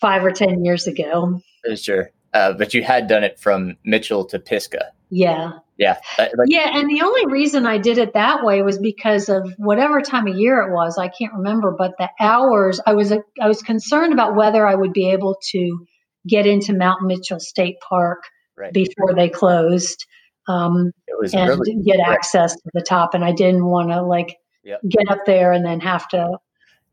[0.00, 1.40] five or 10 years ago.
[1.74, 2.10] Sure.
[2.32, 4.92] Uh, but you had done it from Mitchell to Pisgah.
[5.10, 5.52] Yeah.
[5.78, 5.98] Yeah.
[6.18, 6.78] Like, yeah.
[6.78, 10.36] And the only reason I did it that way was because of whatever time of
[10.36, 10.96] year it was.
[10.98, 14.92] I can't remember, but the hours I was, I was concerned about whether I would
[14.92, 15.86] be able to
[16.26, 18.22] get into Mount Mitchell State Park
[18.56, 18.72] right.
[18.72, 20.06] before they closed.
[20.48, 20.92] Um,
[21.34, 23.14] and really get access to the top.
[23.14, 24.80] And I didn't want to like yep.
[24.88, 26.38] get up there and then have to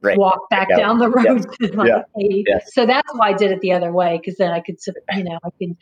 [0.03, 0.17] right.
[0.17, 1.71] walk back down the road yep.
[1.71, 2.59] to my yeah.
[2.65, 4.77] So that's why I did it the other way because then I could,
[5.15, 5.75] you know, I could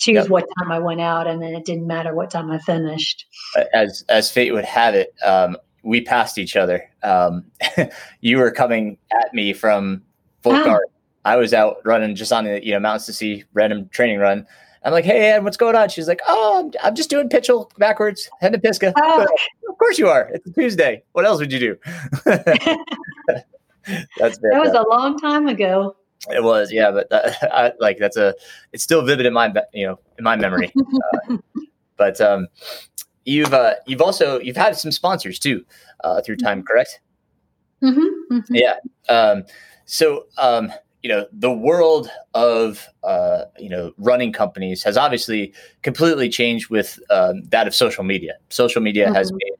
[0.00, 0.28] choose yep.
[0.28, 3.26] what time I went out, and then it didn't matter what time I finished.
[3.72, 6.90] As as fate would have it, um, we passed each other.
[7.02, 7.44] Um,
[8.20, 10.02] you were coming at me from
[10.42, 10.80] full oh.
[11.24, 14.46] I was out running just on the you know Mountains to Sea random training run.
[14.82, 15.90] I'm like, hey, Anne, what's going on?
[15.90, 18.94] She's like, oh, I'm, I'm just doing Pitchell backwards, head to Pisgah.
[18.96, 19.26] Oh.
[19.68, 20.30] of course you are.
[20.32, 21.02] It's a Tuesday.
[21.12, 21.76] What else would you do?
[24.16, 25.96] That's that was a long time ago.
[26.28, 28.34] It was, yeah, but that, I, like that's a
[28.72, 30.72] it's still vivid in my you know in my memory.
[31.30, 31.36] uh,
[31.96, 32.48] but um,
[33.24, 35.64] you've uh, you've also you've had some sponsors too
[36.04, 37.00] uh, through time, correct?
[37.82, 38.54] Mm-hmm, mm-hmm.
[38.54, 38.76] Yeah.
[39.08, 39.44] Um,
[39.86, 46.28] so um, you know the world of uh, you know running companies has obviously completely
[46.28, 48.34] changed with um, that of social media.
[48.50, 49.14] Social media mm-hmm.
[49.14, 49.54] has made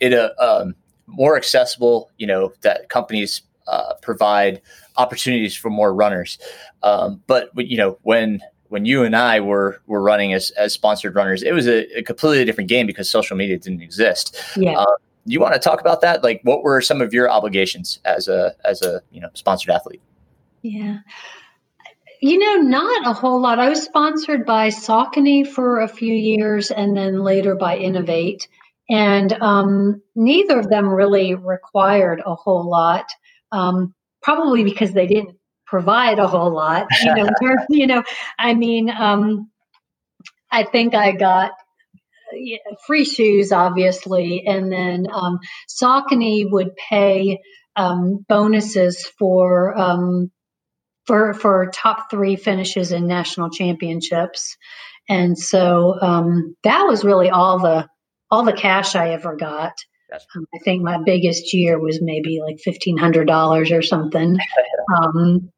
[0.00, 0.74] it a um,
[1.06, 2.10] more accessible.
[2.18, 4.60] You know that companies uh, provide
[4.96, 6.38] opportunities for more runners.
[6.82, 11.14] Um, but you know, when when you and I were were running as as sponsored
[11.14, 14.40] runners, it was a, a completely different game because social media didn't exist.
[14.56, 14.78] Yeah.
[14.78, 14.96] Uh,
[15.26, 16.24] you want to talk about that?
[16.24, 20.00] Like, what were some of your obligations as a as a you know sponsored athlete?
[20.62, 20.98] Yeah.
[22.22, 23.58] You know, not a whole lot.
[23.58, 28.46] I was sponsored by Saucony for a few years and then later by Inov-8.
[28.90, 33.10] And um, neither of them really required a whole lot
[33.52, 35.36] um, probably because they didn't
[35.66, 36.86] provide a whole lot.
[37.02, 37.28] You know,
[37.70, 38.02] you know
[38.38, 39.50] I mean, um,
[40.50, 41.52] I think I got
[42.86, 45.38] free shoes, obviously, and then um,
[45.68, 47.38] Saucony would pay
[47.76, 50.30] um, bonuses for um,
[51.06, 54.56] for for top three finishes in national championships,
[55.08, 57.88] and so um, that was really all the
[58.30, 59.72] all the cash I ever got.
[60.12, 64.36] Um, I think my biggest year was maybe like fifteen hundred dollars or something.
[64.90, 65.52] Um,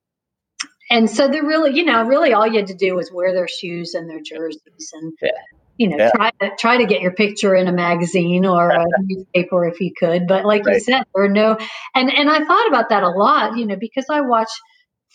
[0.90, 3.48] and so they're really, you know, really all you had to do was wear their
[3.48, 5.30] shoes and their jerseys, and yeah.
[5.78, 6.10] you know, yeah.
[6.14, 9.92] try to try to get your picture in a magazine or a newspaper if you
[9.98, 10.26] could.
[10.26, 10.74] But like right.
[10.74, 11.56] you said, there were no,
[11.94, 14.50] and and I thought about that a lot, you know, because I watch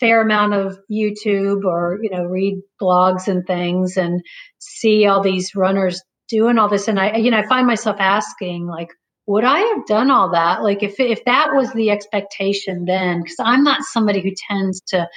[0.00, 4.20] fair amount of YouTube or you know read blogs and things and
[4.58, 8.66] see all these runners doing all this and I you know I find myself asking
[8.66, 8.88] like
[9.28, 13.36] would I have done all that like if if that was the expectation then cuz
[13.38, 15.08] I'm not somebody who tends to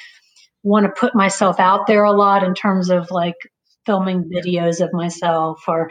[0.63, 3.35] want to put myself out there a lot in terms of like
[3.85, 5.89] filming videos of myself or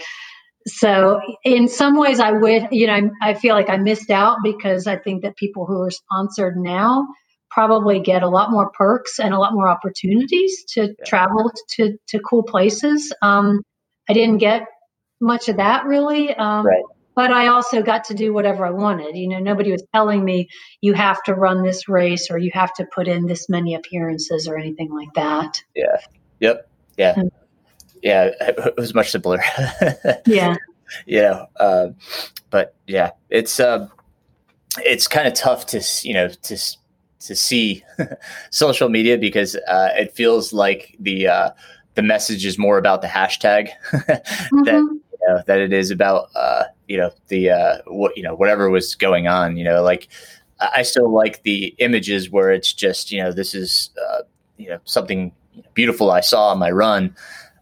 [0.66, 4.38] so in some ways i would you know I, I, feel like i missed out
[4.44, 7.06] because i think that people who are sponsored now
[7.50, 11.04] probably get a lot more perks and a lot more opportunities to yeah.
[11.06, 13.62] travel to, to cool places um,
[14.08, 14.66] i didn't get
[15.20, 16.84] much of that really um, right.
[17.20, 19.14] But i also got to do whatever i wanted.
[19.14, 20.48] You know nobody was telling me
[20.80, 24.48] you have to run this race or you have to put in this many appearances
[24.48, 25.62] or anything like that.
[25.76, 25.98] Yeah.
[26.40, 26.66] Yep.
[26.96, 27.14] Yeah.
[27.18, 27.30] Um,
[28.02, 29.42] yeah it was much simpler.
[30.26, 30.56] Yeah.
[31.04, 31.88] You know uh,
[32.48, 33.86] but yeah it's uh,
[34.78, 36.56] it's kind of tough to you know to
[37.26, 37.84] to see
[38.50, 41.50] social media because uh, it feels like the uh,
[41.96, 44.64] the message is more about the hashtag mm-hmm.
[44.64, 45.00] you
[45.30, 48.94] know, that it is about uh, you know the uh, what you know whatever was
[48.94, 49.56] going on.
[49.56, 50.08] You know, like
[50.60, 54.22] I still like the images where it's just you know this is uh,
[54.56, 55.32] you know something
[55.74, 57.14] beautiful I saw on my run,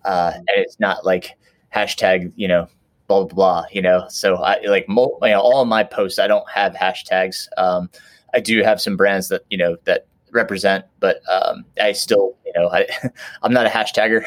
[0.05, 1.37] uh, and it's not like
[1.75, 2.69] hashtag you know
[3.07, 3.65] blah blah blah.
[3.73, 6.75] You know, so I like mo- you know, all of my posts I don't have
[6.75, 7.49] hashtags.
[7.57, 7.91] Um,
[8.35, 12.53] I do have some brands that you know that represent, but um, I still, you
[12.55, 12.87] know, I,
[13.43, 14.25] I'm not a hashtagger.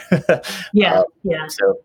[0.73, 1.47] yeah, um, yeah.
[1.47, 1.79] So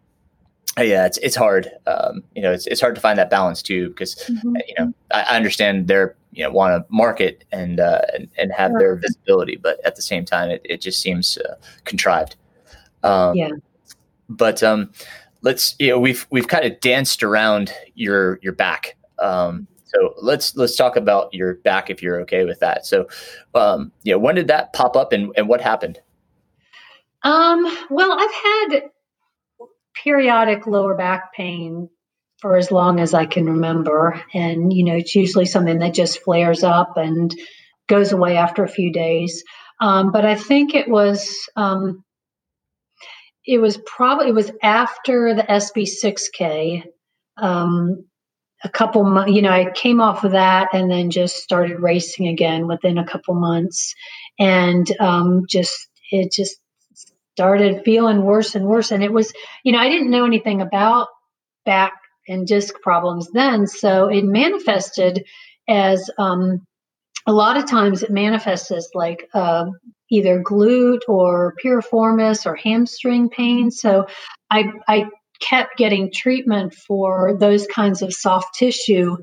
[0.83, 1.71] yeah, it's it's hard.
[1.87, 4.57] Um, you know, it's it's hard to find that balance too because mm-hmm.
[4.69, 8.53] you know I, I, understand they're you know want to market and, uh, and and
[8.53, 8.79] have sure.
[8.79, 11.55] their visibility, but at the same time, it, it just seems uh,
[11.85, 12.37] contrived.
[13.03, 13.51] Um, yeah.
[14.29, 14.91] But um,
[15.43, 18.97] let's you know we've we've kind of danced around your your back.
[19.19, 22.85] Um, so let's let's talk about your back if you're okay with that.
[22.85, 23.09] So,
[23.55, 26.01] um, you know, when did that pop up and, and what happened?
[27.23, 28.91] Um, well, I've had
[30.03, 31.89] periodic lower back pain
[32.41, 36.23] for as long as I can remember, and you know, it's usually something that just
[36.23, 37.35] flares up and
[37.89, 39.43] goes away after a few days.
[39.81, 42.05] Um, but I think it was um,
[43.47, 46.85] it was probably it was after the SB6K.
[47.39, 48.05] Um,
[48.65, 52.29] a couple months, you know, I came off of that and then just started racing
[52.29, 53.95] again within a couple months.
[54.39, 56.57] And um, just, it just
[57.37, 58.93] started feeling worse and worse.
[58.93, 59.31] And it was,
[59.63, 61.09] you know, I didn't know anything about
[61.67, 61.93] back
[62.27, 63.67] and disc problems then.
[63.67, 65.27] So it manifested
[65.69, 66.65] as um,
[67.27, 69.67] a lot of times it manifests as like uh,
[70.11, 73.71] either glute or piriformis or hamstring pain.
[73.71, 74.07] So
[74.51, 75.05] I, I
[75.39, 79.19] kept getting treatment for those kinds of soft tissue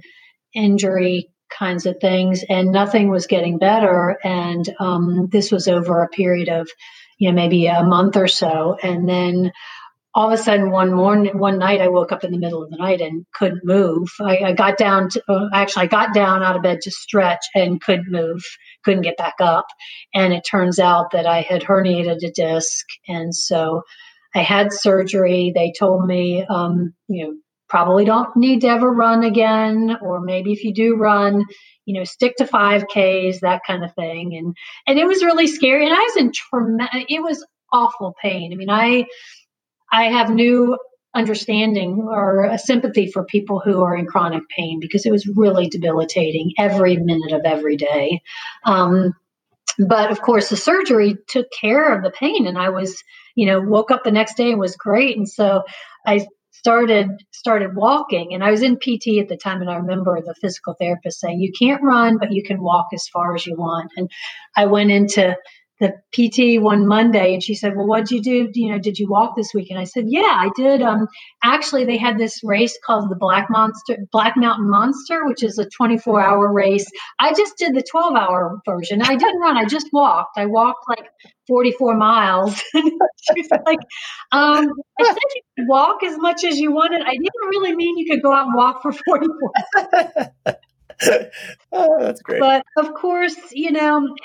[0.53, 4.19] injury kinds of things, and nothing was getting better.
[4.23, 6.69] And um, this was over a period of,
[7.17, 8.77] you know, maybe a month or so.
[8.81, 9.51] And then
[10.15, 12.69] all of a sudden, one morning, one night, I woke up in the middle of
[12.69, 14.09] the night and couldn't move.
[14.21, 17.43] I, I got down to, uh, actually, I got down out of bed to stretch
[17.55, 18.43] and couldn't move,
[18.83, 19.65] couldn't get back up.
[20.13, 22.85] And it turns out that I had herniated a disc.
[23.07, 23.81] And so
[24.35, 25.51] I had surgery.
[25.53, 27.33] They told me, um, you know,
[27.73, 31.43] probably don't need to ever run again, or maybe if you do run,
[31.85, 34.35] you know, stick to 5Ks, that kind of thing.
[34.35, 34.55] And
[34.85, 35.83] and it was really scary.
[35.83, 37.07] And I was in traumatic.
[37.09, 37.43] It was
[37.73, 38.53] awful pain.
[38.53, 39.07] I mean, I
[39.91, 40.77] I have new
[41.15, 45.67] understanding or a sympathy for people who are in chronic pain because it was really
[45.67, 48.21] debilitating every minute of every day.
[48.65, 49.15] Um,
[49.79, 53.03] but of course, the surgery took care of the pain, and I was
[53.35, 55.17] you know, woke up the next day and was great.
[55.17, 55.63] And so
[56.05, 60.21] I started started walking and I was in PT at the time and I remember
[60.21, 63.55] the physical therapist saying you can't run but you can walk as far as you
[63.55, 64.09] want and
[64.55, 65.35] I went into
[65.79, 68.49] the PT one Monday and she said, Well, what'd you do?
[68.53, 69.69] You know, did you walk this week?
[69.69, 70.81] And I said, Yeah, I did.
[70.81, 71.07] Um,
[71.43, 75.69] actually, they had this race called the Black Monster, Black Mountain Monster, which is a
[75.69, 76.85] 24 hour race.
[77.19, 79.01] I just did the 12 hour version.
[79.01, 80.37] I didn't run, I just walked.
[80.37, 81.05] I walked like
[81.47, 82.61] 44 miles.
[83.35, 83.79] She's like,
[84.31, 84.67] um,
[84.99, 87.01] I said you could walk as much as you wanted.
[87.01, 89.51] I didn't really mean you could go out and walk for 44
[91.71, 92.39] oh, that's great.
[92.39, 94.15] But of course, you know,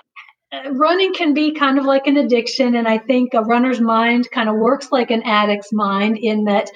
[0.73, 4.49] running can be kind of like an addiction and i think a runner's mind kind
[4.49, 6.71] of works like an addict's mind in that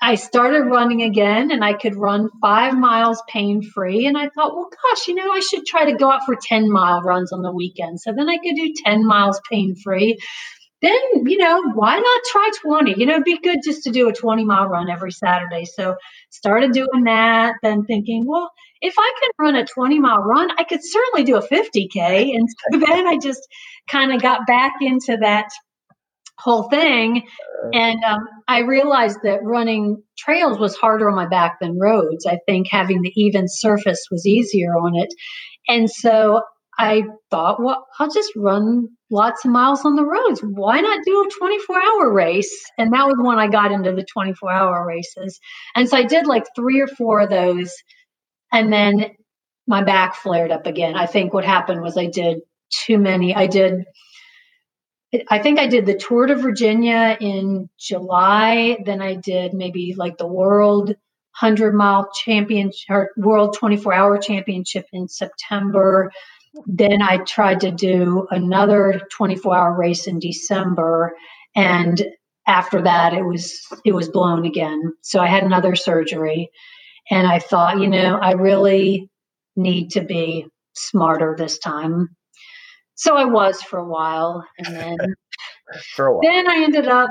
[0.00, 4.06] I started running again and I could run five miles pain free.
[4.06, 6.70] And I thought, well, gosh, you know, I should try to go out for 10
[6.70, 8.00] mile runs on the weekend.
[8.00, 10.18] So then I could do 10 miles pain free.
[10.80, 10.96] Then,
[11.26, 12.94] you know, why not try 20?
[12.96, 15.64] You know, it'd be good just to do a 20 mile run every Saturday.
[15.64, 15.96] So
[16.30, 20.62] started doing that, then thinking, well, if I can run a 20 mile run, I
[20.62, 22.34] could certainly do a 50K.
[22.34, 23.40] And so then I just
[23.90, 25.48] kind of got back into that
[26.38, 27.22] whole thing.
[27.72, 32.26] And um, I realized that running trails was harder on my back than roads.
[32.26, 35.12] I think having the even surface was easier on it.
[35.66, 36.42] And so
[36.78, 40.40] I thought, well, I'll just run lots of miles on the roads.
[40.40, 42.64] Why not do a 24 hour race?
[42.78, 45.40] And that was when I got into the 24 hour races.
[45.74, 47.74] And so I did like three or four of those.
[48.52, 49.06] And then
[49.66, 50.94] my back flared up again.
[50.94, 52.38] I think what happened was I did
[52.86, 53.34] too many.
[53.34, 53.84] I did
[55.30, 58.78] I think I did the Tour de Virginia in July.
[58.84, 64.86] Then I did maybe like the World 100 mile championship or World 24 hour championship
[64.92, 66.12] in September.
[66.66, 71.14] Then I tried to do another 24 hour race in December.
[71.54, 72.04] And
[72.46, 74.92] after that, it was it was blown again.
[75.02, 76.50] So I had another surgery,
[77.10, 79.10] and I thought, you know, I really
[79.54, 82.16] need to be smarter this time.
[82.98, 84.96] So I was for a while, and then
[85.94, 86.20] for a while.
[86.22, 87.10] then I ended up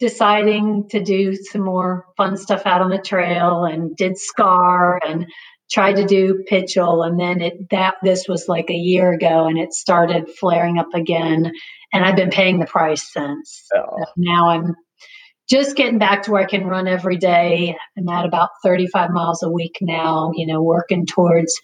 [0.00, 5.26] deciding to do some more fun stuff out on the trail, and did Scar and
[5.70, 9.58] tried to do Pitchell, and then it that this was like a year ago, and
[9.58, 11.52] it started flaring up again,
[11.92, 13.62] and I've been paying the price since.
[13.76, 14.06] Oh.
[14.16, 14.74] Now I'm
[15.48, 17.76] just getting back to where I can run every day.
[17.96, 21.54] I'm at about 35 miles a week now, you know, working towards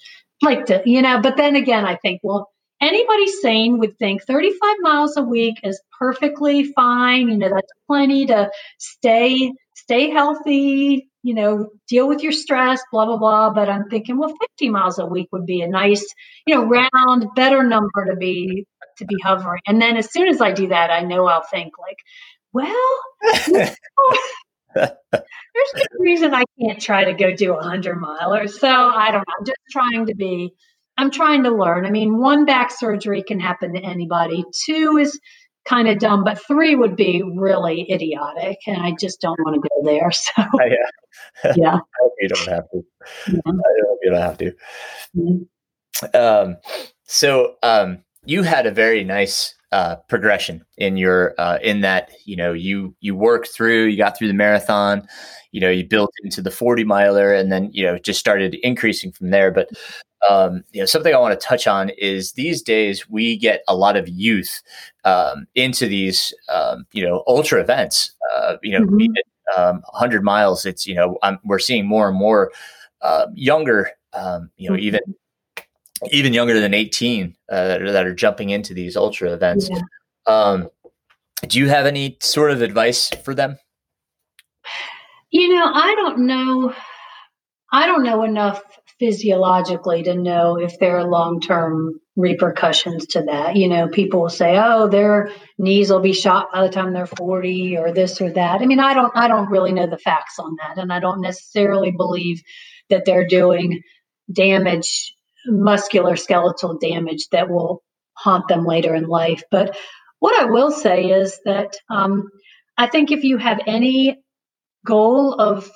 [0.43, 2.49] like to, you know, but then again, I think, well,
[2.85, 7.28] anybody sane would think 35 miles a week is perfectly fine.
[7.28, 13.07] You know, that's plenty to stay stay healthy, you know, deal with your stress, blah
[13.07, 13.51] blah blah.
[13.51, 16.05] But I'm thinking, well, 50 miles a week would be a nice,
[16.47, 18.66] you know, round, better number to be
[18.99, 19.61] to be hovering.
[19.66, 21.99] And then as soon as I do that, I know I'll think like,
[22.53, 23.01] well,
[24.74, 28.49] there's no reason I can't try to go do a hundred miler.
[28.49, 29.35] So I don't know.
[29.39, 30.55] I'm just trying to be
[30.97, 31.86] I'm trying to learn.
[31.86, 34.45] I mean, one back surgery can happen to anybody.
[34.64, 35.18] Two is
[35.64, 39.68] kind of dumb, but three would be really idiotic, and I just don't want to
[39.68, 40.11] go there.
[40.24, 40.42] So
[41.45, 42.82] yeah, yeah, I hope you don't have to.
[43.28, 43.40] Yeah.
[43.47, 43.51] I
[43.88, 44.53] hope you don't have to.
[45.16, 46.16] Mm-hmm.
[46.16, 46.57] Um,
[47.05, 52.36] so um, you had a very nice uh, progression in your uh, in that you
[52.36, 55.05] know you you worked through you got through the marathon
[55.51, 59.11] you know you built into the 40 miler and then you know just started increasing
[59.11, 59.68] from there but
[60.29, 63.75] um, you know, something I want to touch on is these days we get a
[63.75, 64.62] lot of youth
[65.05, 68.12] um, into these, um, you know, ultra events.
[68.37, 69.61] Uh, you know, mm-hmm.
[69.61, 70.64] um, 100 miles.
[70.64, 72.53] It's you know, I'm, we're seeing more and more
[73.03, 74.87] uh, younger, um, you know, mm-hmm.
[74.87, 75.01] even
[76.11, 79.70] even younger than 18 uh, that, are, that are jumping into these ultra events.
[79.70, 79.81] Yeah.
[80.27, 80.68] Um,
[81.47, 83.59] do you have any sort of advice for them?
[85.31, 86.75] You know, I don't know.
[87.72, 88.62] I don't know enough
[88.99, 93.57] physiologically to know if there are long term repercussions to that.
[93.57, 97.07] You know, people will say, "Oh, their knees will be shot by the time they're
[97.07, 100.38] 40 or this or that." I mean, I don't I don't really know the facts
[100.38, 102.42] on that and I don't necessarily believe
[102.90, 103.82] that they're doing
[104.32, 105.14] damage
[105.47, 107.82] muscular skeletal damage that will
[108.14, 109.42] haunt them later in life.
[109.51, 109.76] But
[110.20, 112.28] what I will say is that um,
[112.78, 114.18] I think if you have any
[114.86, 115.70] goal of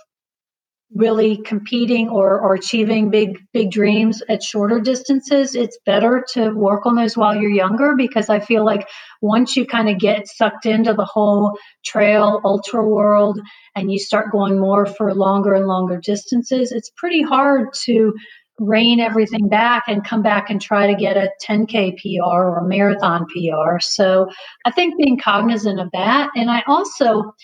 [0.94, 6.86] really competing or, or achieving big big dreams at shorter distances it's better to work
[6.86, 8.88] on those while you're younger because i feel like
[9.20, 13.38] once you kind of get sucked into the whole trail ultra world
[13.76, 18.14] and you start going more for longer and longer distances it's pretty hard to
[18.58, 22.66] rein everything back and come back and try to get a 10k pr or a
[22.66, 24.26] marathon pr so
[24.64, 27.34] i think being cognizant of that and i also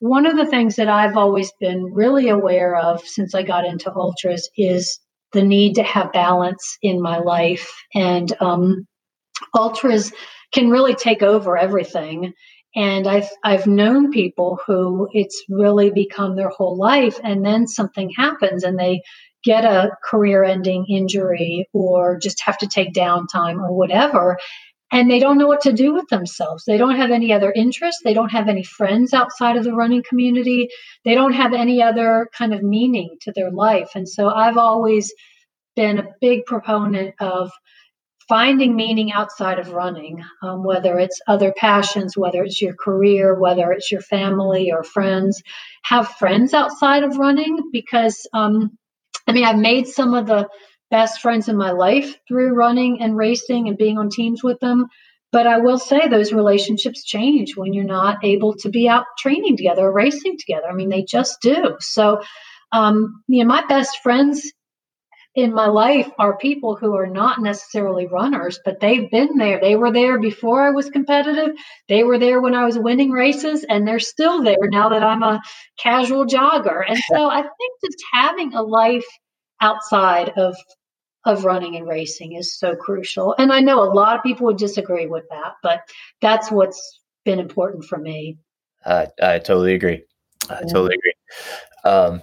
[0.00, 3.92] one of the things that I've always been really aware of since I got into
[3.92, 5.00] ultras is
[5.32, 7.72] the need to have balance in my life.
[7.94, 8.86] And um,
[9.54, 10.12] ultras
[10.52, 12.32] can really take over everything.
[12.74, 18.10] And I've I've known people who it's really become their whole life, and then something
[18.10, 19.00] happens, and they
[19.44, 24.38] get a career-ending injury, or just have to take downtime, or whatever,
[24.92, 26.64] and they don't know what to do with themselves.
[26.64, 28.02] They don't have any other interests.
[28.04, 30.68] They don't have any friends outside of the running community.
[31.04, 33.90] They don't have any other kind of meaning to their life.
[33.94, 35.12] And so I've always
[35.74, 37.50] been a big proponent of
[38.28, 43.72] finding meaning outside of running, um, whether it's other passions, whether it's your career, whether
[43.72, 45.42] it's your family or friends.
[45.84, 48.76] Have friends outside of running because, um,
[49.26, 50.48] I mean, I've made some of the
[50.90, 54.86] best friends in my life through running and racing and being on teams with them.
[55.32, 59.56] But I will say those relationships change when you're not able to be out training
[59.56, 60.68] together or racing together.
[60.70, 61.76] I mean, they just do.
[61.80, 62.22] So,
[62.72, 64.52] um, you know, my best friends
[65.34, 69.60] in my life are people who are not necessarily runners, but they've been there.
[69.60, 71.54] They were there before I was competitive.
[71.88, 75.22] They were there when I was winning races, and they're still there now that I'm
[75.22, 75.42] a
[75.78, 76.82] casual jogger.
[76.88, 79.04] And so I think just having a life
[79.60, 80.56] outside of
[81.24, 83.34] of running and racing is so crucial.
[83.36, 85.80] And I know a lot of people would disagree with that, but
[86.20, 88.38] that's what's been important for me.
[88.84, 90.04] Uh, I totally agree.
[90.48, 90.72] I yeah.
[90.72, 91.14] totally agree.
[91.84, 92.22] Um,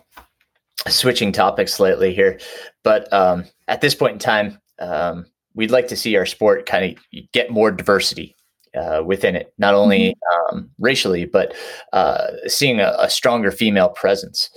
[0.87, 2.39] switching topics slightly here,
[2.83, 6.97] but um, at this point in time, um, we'd like to see our sport kind
[6.97, 8.37] of get more diversity
[8.75, 10.55] uh, within it, not only mm-hmm.
[10.55, 11.53] um, racially, but
[11.93, 14.49] uh, seeing a, a, stronger female presence.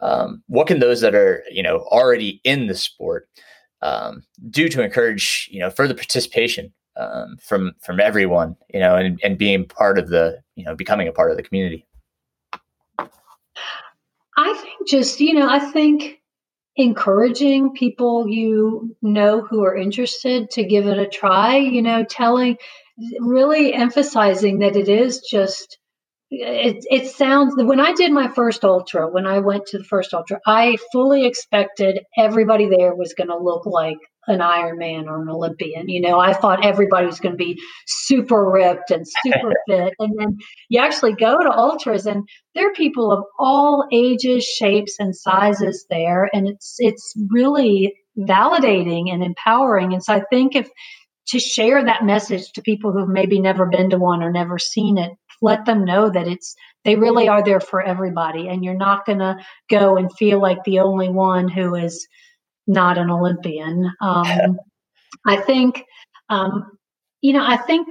[0.00, 3.28] Um, what can those that are you know already in the sport
[3.82, 9.20] um, do to encourage you know further participation um, from from everyone, you know, and,
[9.22, 11.86] and being part of the you know becoming a part of the community?
[14.38, 16.20] I think just, you know, I think
[16.76, 22.56] encouraging people you know who are interested to give it a try, you know, telling,
[23.20, 25.78] really emphasizing that it is just
[26.30, 30.12] it, it sounds when I did my first ultra, when I went to the first
[30.12, 33.96] ultra, I fully expected everybody there was going to look like
[34.26, 35.88] an Ironman or an Olympian.
[35.88, 39.94] You know, I thought everybody was going to be super ripped and super fit.
[39.98, 40.36] And then
[40.68, 45.86] you actually go to ultras and there are people of all ages, shapes, and sizes
[45.88, 46.28] there.
[46.34, 49.94] And it's it's really validating and empowering.
[49.94, 50.68] And so I think if
[51.28, 54.98] to share that message to people who've maybe never been to one or never seen
[54.98, 55.12] it,
[55.42, 56.54] let them know that it's
[56.84, 59.36] they really are there for everybody and you're not going to
[59.70, 62.06] go and feel like the only one who is
[62.66, 63.90] not an Olympian.
[64.00, 64.58] Um,
[65.26, 65.84] I think,
[66.28, 66.78] um,
[67.20, 67.88] you know, I think,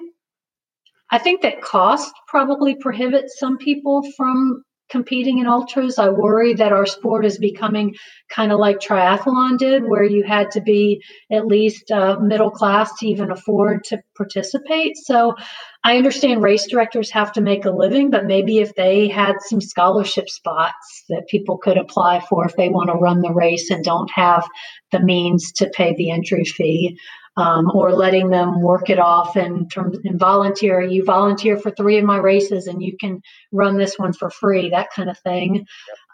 [1.11, 5.99] I think that cost probably prohibits some people from competing in ultras.
[5.99, 7.95] I worry that our sport is becoming
[8.29, 12.91] kind of like triathlon did, where you had to be at least uh, middle class
[12.99, 14.97] to even afford to participate.
[14.97, 15.35] So
[15.83, 19.61] I understand race directors have to make a living, but maybe if they had some
[19.61, 23.83] scholarship spots that people could apply for if they want to run the race and
[23.83, 24.45] don't have
[24.91, 26.97] the means to pay the entry fee
[27.37, 30.81] um, or letting them work it off in terms in volunteer.
[30.81, 33.21] You volunteer for three of my races, and you can
[33.51, 34.69] run this one for free.
[34.69, 35.65] That kind of thing.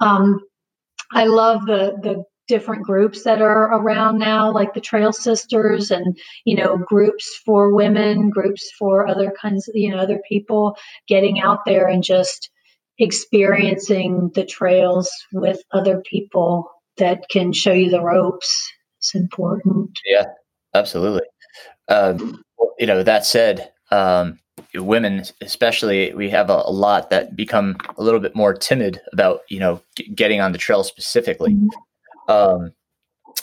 [0.02, 0.42] Um,
[1.12, 6.18] I love the the different groups that are around now like the trail sisters and
[6.44, 10.76] you know groups for women groups for other kinds you know other people
[11.08, 12.50] getting out there and just
[13.00, 18.70] experiencing the trails with other people that can show you the ropes
[19.00, 20.26] it's important yeah
[20.74, 21.28] Absolutely.
[21.88, 22.44] Um,
[22.80, 24.40] you know, that said, um,
[24.76, 29.42] women, especially, we have a, a, lot that become a little bit more timid about,
[29.50, 31.54] you know, g- getting on the trail specifically.
[31.54, 32.32] Mm-hmm.
[32.32, 32.74] Um,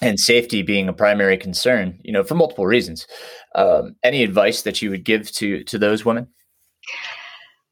[0.03, 3.07] and safety being a primary concern, you know, for multiple reasons.
[3.55, 6.29] Um, any advice that you would give to to those women?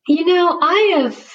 [0.07, 1.33] You know, I have.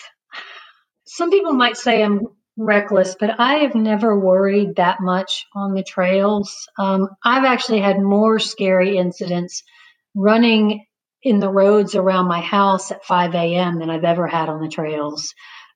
[1.05, 2.27] Some people might say I'm
[2.57, 6.67] reckless, but I have never worried that much on the trails.
[6.77, 9.63] Um, I've actually had more scary incidents
[10.15, 10.85] running
[11.23, 13.79] in the roads around my house at 5 a.m.
[13.79, 15.33] than I've ever had on the trails.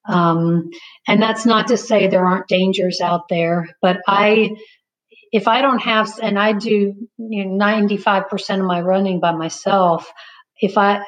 [0.07, 0.69] Um,
[1.07, 4.51] and that's not to say there aren't dangers out there, but I,
[5.31, 10.11] if I don't have, and I do you know, 95% of my running by myself,
[10.61, 11.01] if I,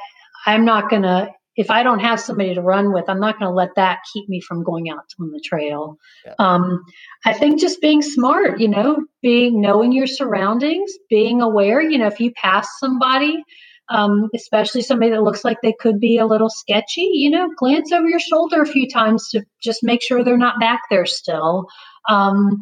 [0.45, 1.29] I'm not going to
[1.59, 4.29] if I don't have somebody to run with, I'm not going to let that keep
[4.29, 5.97] me from going out on the trail.
[6.25, 6.35] Yeah.
[6.39, 6.81] Um,
[7.25, 11.81] I think just being smart, you know, being knowing your surroundings, being aware.
[11.81, 13.43] You know, if you pass somebody,
[13.89, 17.91] um, especially somebody that looks like they could be a little sketchy, you know, glance
[17.91, 21.65] over your shoulder a few times to just make sure they're not back there still.
[22.07, 22.61] Um,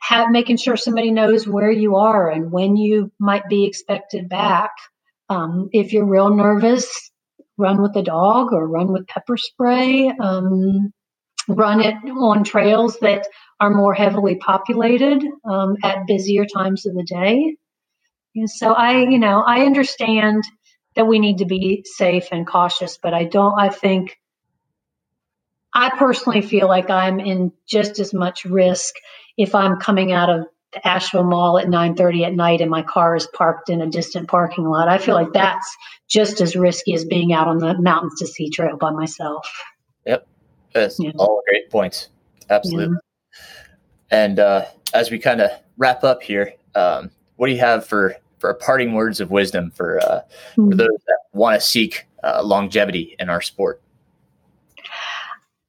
[0.00, 4.70] have, making sure somebody knows where you are and when you might be expected back.
[5.28, 7.10] Um, if you're real nervous,
[7.58, 10.92] run with a dog or run with pepper spray, um,
[11.48, 13.26] run it on trails that
[13.60, 17.56] are more heavily populated um, at busier times of the day.
[18.36, 20.44] And so I, you know, I understand
[20.94, 24.16] that we need to be safe and cautious, but I don't, I think,
[25.74, 28.94] I personally feel like I'm in just as much risk
[29.36, 33.16] if I'm coming out of the Asheville Mall at 9:30 at night and my car
[33.16, 34.88] is parked in a distant parking lot.
[34.88, 35.76] I feel like that's
[36.08, 39.50] just as risky as being out on the mountains to sea trail by myself.
[40.06, 40.26] Yep,
[40.72, 41.12] that's yeah.
[41.16, 42.08] all great points.
[42.50, 42.94] Absolutely.
[42.94, 43.46] Yeah.
[44.10, 44.64] And uh,
[44.94, 48.92] as we kind of wrap up here, um, what do you have for for parting
[48.92, 50.20] words of wisdom for, uh,
[50.56, 50.70] mm-hmm.
[50.70, 53.82] for those that want to seek uh, longevity in our sport?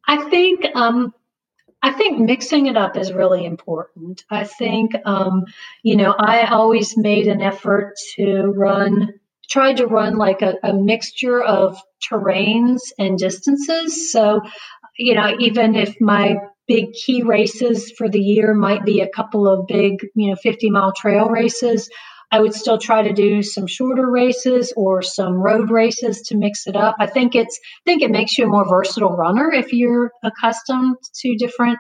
[0.07, 1.13] I think um,
[1.81, 4.23] I think mixing it up is really important.
[4.29, 5.45] I think, um,
[5.81, 9.13] you know, I always made an effort to run,
[9.49, 14.11] tried to run like a, a mixture of terrains and distances.
[14.11, 14.41] So,
[14.97, 16.35] you know, even if my
[16.67, 20.69] big key races for the year might be a couple of big, you know, 50
[20.69, 21.89] mile trail races,
[22.31, 26.67] I would still try to do some shorter races or some road races to mix
[26.67, 26.95] it up.
[26.99, 30.97] I think it's I think it makes you a more versatile runner if you're accustomed
[31.21, 31.79] to different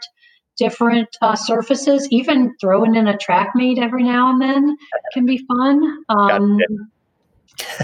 [0.57, 2.07] different uh, surfaces.
[2.11, 4.77] Even throwing in a track meet every now and then
[5.13, 6.03] can be fun.
[6.09, 6.57] Um,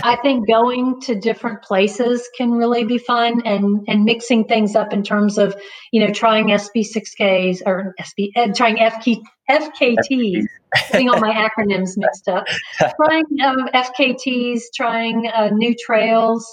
[0.03, 4.93] I think going to different places can really be fun and and mixing things up
[4.93, 5.55] in terms of
[5.91, 10.45] you know trying SB6Ks or SB uh, trying FK, FKTs,
[10.91, 12.45] getting all my acronyms mixed up.
[12.77, 16.45] trying um, FKTs, trying uh, new trails.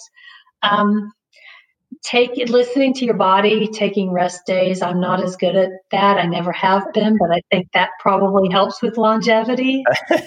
[0.63, 1.13] Um,
[2.03, 4.83] take listening to your body, taking rest days.
[4.83, 6.19] I'm not as good at that.
[6.19, 9.85] I never have been, but I think that probably helps with longevity.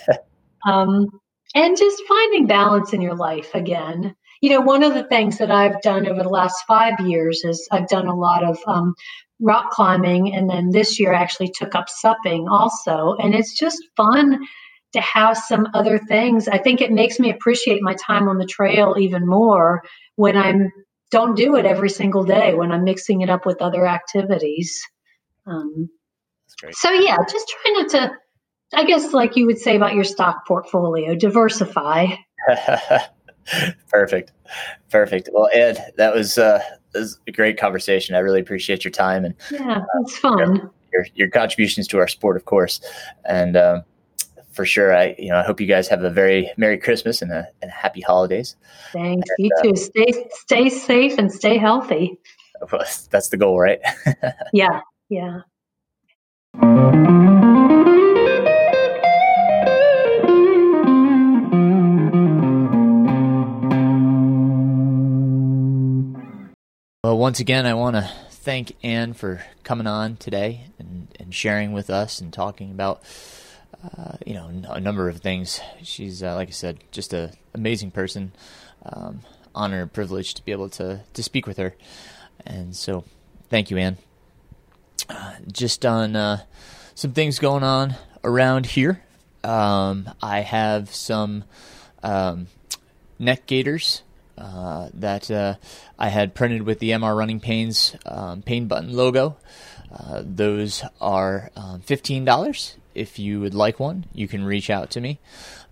[0.67, 1.07] um,
[1.55, 4.15] and just finding balance in your life again.
[4.41, 7.67] You know, one of the things that I've done over the last five years is
[7.71, 8.93] I've done a lot of um,
[9.39, 13.81] rock climbing, and then this year I actually took up supping also, and it's just
[13.97, 14.45] fun
[14.93, 16.47] to have some other things.
[16.47, 19.81] I think it makes me appreciate my time on the trail even more
[20.15, 20.71] when I'm
[21.11, 24.81] don't do it every single day when I'm mixing it up with other activities.
[25.45, 25.89] Um,
[26.71, 28.11] so yeah, just try not to
[28.75, 32.07] I guess, like you would say about your stock portfolio, diversify.
[33.89, 34.31] Perfect,
[34.89, 35.29] perfect.
[35.31, 36.59] Well, Ed, that was, uh,
[36.93, 38.15] that was a great conversation.
[38.15, 40.67] I really appreciate your time and yeah, it's fun.
[40.91, 42.81] Your, your contributions to our sport, of course,
[43.23, 43.83] and um,
[44.55, 44.95] for sure.
[44.95, 47.69] I you know I hope you guys have a very merry Christmas and a, and
[47.69, 48.55] happy holidays.
[48.93, 49.29] Thanks.
[49.37, 49.75] And, you uh, too.
[49.75, 52.17] stay stay safe and stay healthy.
[53.11, 53.79] That's the goal, right?
[54.53, 54.81] yeah.
[55.09, 55.41] Yeah.
[67.25, 71.89] Once again, I want to thank Anne for coming on today and, and sharing with
[71.89, 73.01] us and talking about,
[73.83, 75.59] uh, you know, a number of things.
[75.81, 78.31] She's, uh, like I said, just an amazing person.
[78.85, 79.21] Um,
[79.55, 81.73] honor and privilege to be able to, to speak with her.
[82.45, 83.05] And so,
[83.49, 83.97] thank you, Anne.
[85.09, 86.43] Uh, just on uh,
[86.93, 89.01] some things going on around here.
[89.43, 91.45] Um, I have some
[92.03, 92.49] um,
[93.17, 94.03] neck gaiters
[94.37, 95.55] uh, that uh,
[95.97, 99.37] I had printed with the MR Running Pains um, pain button logo.
[99.91, 102.75] Uh, those are um, $15.
[102.93, 105.19] If you would like one, you can reach out to me.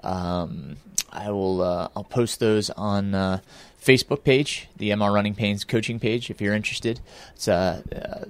[0.01, 0.77] Um,
[1.11, 1.61] I will.
[1.61, 3.39] Uh, I'll post those on uh,
[3.81, 6.99] Facebook page, the MR Running Pains coaching page, if you're interested.
[7.35, 7.81] It's uh,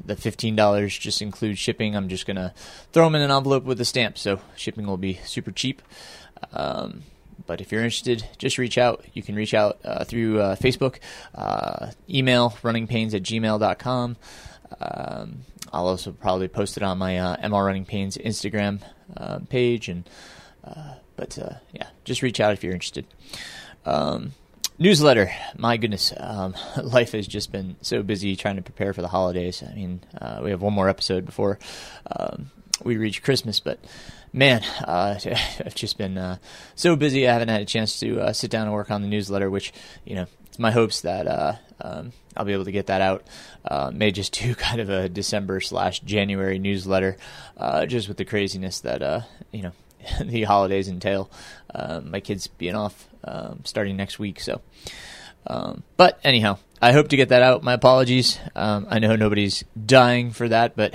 [0.06, 1.96] the fifteen dollars just includes shipping.
[1.96, 2.54] I'm just gonna
[2.92, 5.82] throw them in an envelope with a stamp, so shipping will be super cheap.
[6.52, 7.04] Um,
[7.46, 9.04] but if you're interested, just reach out.
[9.14, 11.00] You can reach out uh, through uh, Facebook,
[11.36, 14.18] uh, email runningpains at gmail.com.
[14.80, 15.41] Um,
[15.72, 18.82] I'll also probably post it on my uh, MR Running Pains Instagram
[19.18, 19.89] uh, page.
[19.89, 20.10] And
[20.64, 21.38] uh, But
[21.72, 23.06] yeah, just reach out if you're interested.
[23.86, 24.34] Um,
[24.80, 25.32] newsletter.
[25.58, 29.64] My goodness, um, life has just been so busy trying to prepare for the holidays.
[29.68, 30.02] I mean,
[30.41, 31.60] we have one more episode before
[32.08, 32.52] um,
[32.84, 33.80] we reach Christmas, but
[34.32, 35.20] man, uh,
[35.66, 36.38] I've just been uh,
[36.76, 37.28] so busy.
[37.28, 39.74] I haven't had a chance to uh, sit down and work on the newsletter, which
[40.05, 43.26] you know, it's my hopes that uh, um, I'll be able to get that out.
[43.64, 47.18] Uh, may just do kind of a December slash January newsletter,
[47.58, 49.72] uh, just with the craziness that you know
[50.22, 51.30] the holidays entail.
[51.74, 54.62] my kids being off um, starting next week, so.
[55.46, 57.64] Um, but anyhow, I hope to get that out.
[57.64, 58.38] My apologies.
[58.58, 60.93] Um, I know nobody's dying for that, but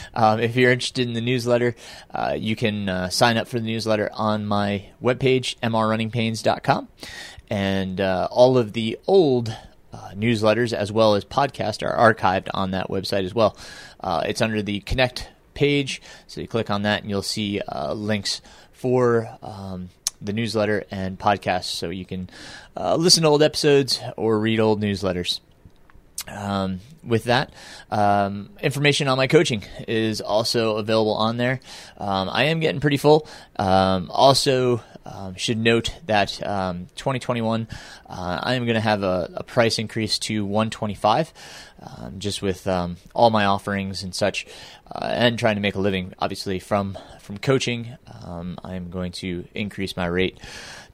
[0.14, 1.76] um, if you're interested in the newsletter,
[2.12, 6.88] uh, you can uh, sign up for the newsletter on my webpage, mrrunningpains.com.
[7.48, 9.56] And uh, all of the old
[9.92, 13.56] uh, newsletters as well as podcasts are archived on that website as well.
[14.00, 17.92] Uh, it's under the Connect page, so you click on that and you'll see uh,
[17.92, 18.42] links
[18.72, 19.90] for um,
[20.20, 22.28] the newsletter and podcast, so you can
[22.76, 25.40] uh, listen to old episodes or read old newsletters.
[26.28, 27.52] um, with that,
[27.90, 31.60] um, information on my coaching is also available on there.
[31.96, 33.26] Um, I am getting pretty full.
[33.58, 37.68] Um, also, um, should note that um, 2021,
[38.08, 41.32] uh, I am going to have a, a, price increase to 125,
[41.82, 42.66] um, just with
[43.14, 44.46] all my offerings and such,
[44.90, 47.96] uh, and trying to make a living, obviously from from coaching.
[48.62, 50.38] I'm going to increase my rate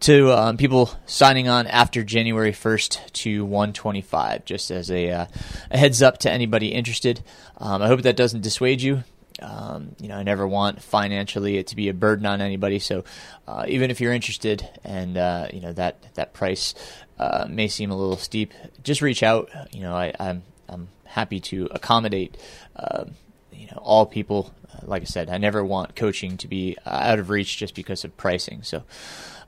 [0.00, 5.26] to um, people signing on after January 1st to 125, just as a, uh,
[5.70, 7.22] a heads up to anybody interested.
[7.58, 9.04] Um, I hope that doesn't dissuade you.
[9.42, 12.78] Um, you know, I never want financially it to be a burden on anybody.
[12.78, 13.04] So,
[13.46, 16.74] uh, even if you're interested and uh, you know that that price
[17.18, 19.50] uh, may seem a little steep, just reach out.
[19.72, 22.36] You know, I, am I'm, I'm happy to accommodate.
[22.76, 23.12] Um,
[23.52, 24.52] you know, all people.
[24.82, 28.16] like I said, I never want coaching to be out of reach just because of
[28.16, 28.62] pricing.
[28.62, 28.84] So,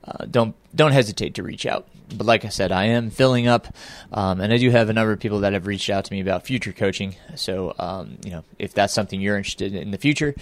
[0.03, 1.87] uh, don't don't hesitate to reach out.
[2.15, 3.67] But like I said, I am filling up,
[4.11, 6.21] um, and I do have a number of people that have reached out to me
[6.21, 7.15] about future coaching.
[7.35, 10.33] So um, you know, if that's something you're interested in, in the future,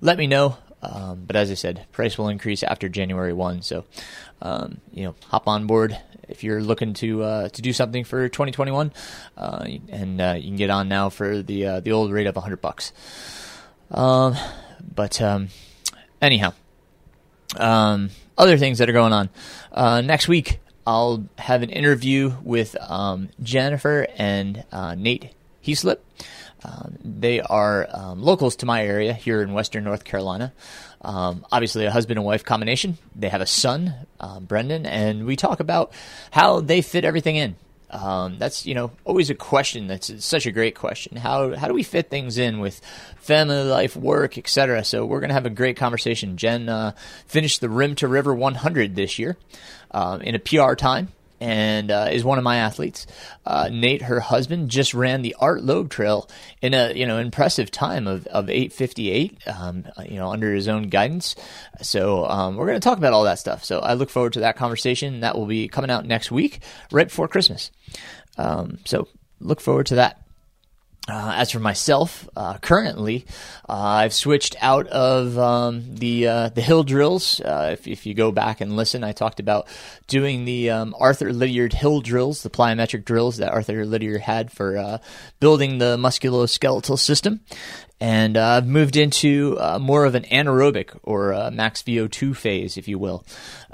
[0.00, 0.58] let me know.
[0.82, 3.62] Um, but as I said, price will increase after January one.
[3.62, 3.84] So
[4.42, 5.98] um, you know, hop on board
[6.28, 8.92] if you're looking to uh, to do something for 2021,
[9.36, 12.36] uh, and uh, you can get on now for the uh, the old rate of
[12.36, 12.92] 100 bucks.
[13.90, 14.36] Um,
[14.94, 15.48] but um,
[16.20, 16.52] anyhow,
[17.56, 19.30] other things that are going on.
[19.72, 25.30] Uh, next week, I'll have an interview with um, Jennifer and uh, Nate
[25.64, 25.98] Heaslip.
[26.62, 30.52] Um, they are um, locals to my area here in Western North Carolina.
[31.02, 32.96] Um, obviously, a husband and wife combination.
[33.14, 35.92] They have a son, um, Brendan, and we talk about
[36.30, 37.56] how they fit everything in.
[37.90, 39.86] Um, that's you know always a question.
[39.86, 41.16] That's such a great question.
[41.16, 42.80] How how do we fit things in with
[43.18, 44.84] family life, work, etc.
[44.84, 46.36] So we're gonna have a great conversation.
[46.36, 46.92] Jen uh,
[47.26, 49.36] finished the Rim to River 100 this year
[49.94, 51.08] um, in a PR time
[51.40, 53.06] and uh, is one of my athletes.
[53.44, 56.28] Uh, Nate, her husband, just ran the Art Loeb Trail
[56.62, 59.38] in a you know impressive time of of eight fifty eight.
[59.46, 61.36] Um, you know, under his own guidance.
[61.82, 63.64] So um, we're going to talk about all that stuff.
[63.64, 65.20] So I look forward to that conversation.
[65.20, 66.60] That will be coming out next week,
[66.90, 67.70] right before Christmas.
[68.38, 69.08] Um, so
[69.40, 70.23] look forward to that.
[71.06, 73.26] Uh, as for myself, uh, currently,
[73.68, 77.40] uh, I've switched out of um, the uh, the hill drills.
[77.40, 79.68] Uh, if, if you go back and listen, I talked about
[80.06, 84.78] doing the um, Arthur Lydiard hill drills, the plyometric drills that Arthur Lydiard had for
[84.78, 84.98] uh,
[85.40, 87.40] building the musculoskeletal system
[88.00, 93.24] and I've moved into more of an anaerobic or max VO2 phase, if you will.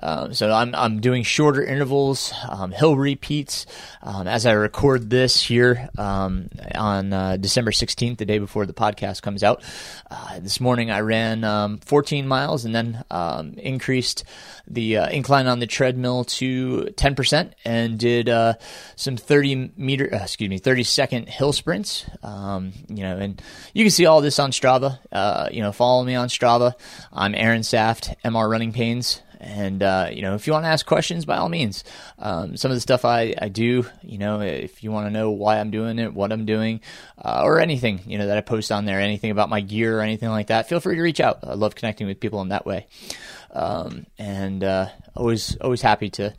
[0.03, 3.67] Um, so I'm I'm doing shorter intervals, um, hill repeats.
[4.03, 8.73] Um, as I record this here um, on uh, December 16th, the day before the
[8.73, 9.63] podcast comes out,
[10.11, 14.25] uh, this morning I ran um, 14 miles and then um, increased
[14.67, 18.31] the uh, incline on the treadmill to 10% and did
[18.97, 22.07] some 30 meter, excuse me, 30 second hill sprints.
[22.23, 23.43] you know, and
[23.75, 24.99] you can see all this on Strava.
[25.53, 26.75] you know, follow me on Strava.
[27.13, 29.23] I'm Aaron Saft, MR Running Pains.
[29.41, 31.83] And, uh, you know, if you want to ask questions, by all means.
[32.19, 35.31] Um, some of the stuff I, I do, you know, if you want to know
[35.31, 36.81] why I'm doing it, what I'm doing,
[37.17, 40.03] uh, or anything, you know, that I post on there, anything about my gear or
[40.03, 41.39] anything like that, feel free to reach out.
[41.43, 42.87] I love connecting with people in that way.
[43.53, 46.35] Um, and uh, always, always happy to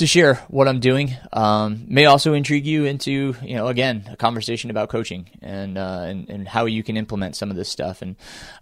[0.00, 1.14] to share what I'm doing.
[1.32, 6.04] Um, may also intrigue you into, you know, again, a conversation about coaching and, uh,
[6.06, 8.00] and, and how you can implement some of this stuff.
[8.00, 8.16] And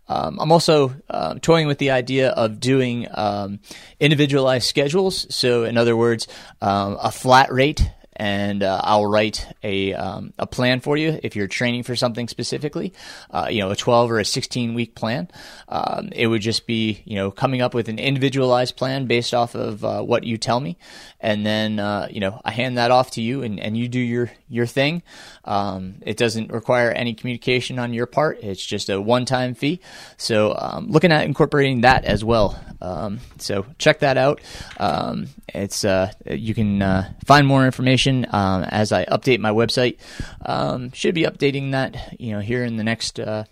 [0.08, 3.60] um, I'm also uh, toying with the idea of doing um,
[4.00, 5.32] individualized schedules.
[5.34, 6.26] So, in other words,
[6.60, 7.88] um, a flat rate
[8.18, 12.26] and uh, I'll write a um, a plan for you if you're training for something
[12.28, 12.92] specifically.
[13.30, 15.28] Uh, you know, a 12 or a 16 week plan.
[15.68, 19.54] Um, it would just be you know coming up with an individualized plan based off
[19.54, 20.76] of uh, what you tell me,
[21.20, 24.00] and then uh, you know I hand that off to you, and, and you do
[24.00, 25.02] your your thing.
[25.44, 28.40] Um, it doesn't require any communication on your part.
[28.42, 29.80] It's just a one time fee.
[30.16, 32.58] So um, looking at incorporating that as well.
[32.80, 34.40] Um, so check that out.
[34.78, 39.98] Um, it's uh, you can uh, find more information um, as I update my website.
[40.44, 43.44] Um, should be updating that you know here in the next uh,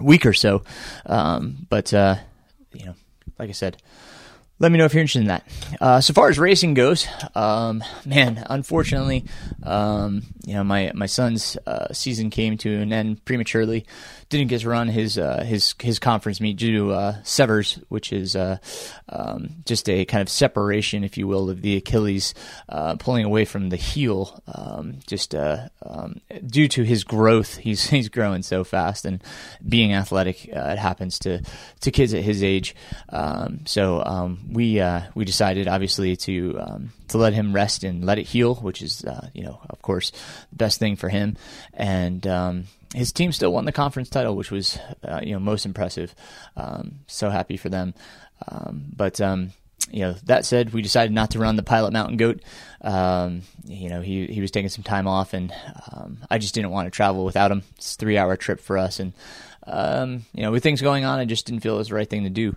[0.00, 0.62] week or so.
[1.06, 2.16] Um, but uh,
[2.72, 2.94] you know,
[3.38, 3.76] like I said.
[4.62, 5.48] Let me know if you're interested in that.
[5.80, 9.24] Uh, so far as racing goes, um, man, unfortunately,
[9.62, 13.86] um, you know, my my son's uh, season came to an end prematurely
[14.30, 18.12] didn't get to run his uh, his his conference meet due to uh, Sever's, which
[18.12, 18.58] is uh,
[19.08, 22.32] um, just a kind of separation, if you will, of the Achilles
[22.68, 24.40] uh, pulling away from the heel.
[24.46, 29.22] Um, just uh, um, due to his growth, he's he's growing so fast, and
[29.68, 31.42] being athletic, uh, it happens to
[31.80, 32.76] to kids at his age.
[33.08, 34.80] Um, so um, we
[35.14, 39.04] we decided, obviously, to to let him rest and let it heal, which is
[39.34, 40.12] you know, of course,
[40.50, 41.36] the best thing for him,
[41.74, 42.24] and
[42.94, 46.14] his team still won the conference title, which was uh, you know most impressive.
[46.56, 47.94] Um, so happy for them.
[48.48, 49.52] Um, but um,
[49.90, 52.42] you know that said, we decided not to run the Pilot Mountain Goat.
[52.80, 55.52] Um, you know he he was taking some time off, and
[55.92, 57.62] um, I just didn't want to travel without him.
[57.76, 59.12] It's a three hour trip for us, and
[59.66, 62.10] um, you know with things going on, I just didn't feel it was the right
[62.10, 62.56] thing to do.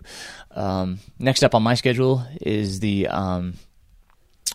[1.18, 3.08] next up on my schedule is the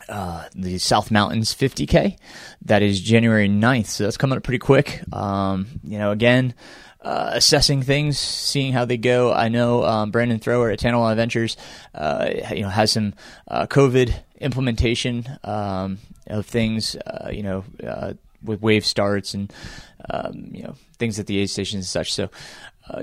[0.09, 2.17] uh, the South Mountains 50K.
[2.63, 5.01] That is January 9th, so that's coming up pretty quick.
[5.13, 6.55] Um, you know, again,
[7.01, 9.31] uh, assessing things, seeing how they go.
[9.31, 11.55] I know um, Brandon Thrower at Tanawha Adventures,
[11.95, 13.13] uh, you know, has some
[13.47, 16.95] uh, COVID implementation um, of things.
[16.95, 18.13] Uh, you know, uh,
[18.43, 19.51] with wave starts and
[20.09, 22.13] um, you know things at the aid stations and such.
[22.13, 22.29] So,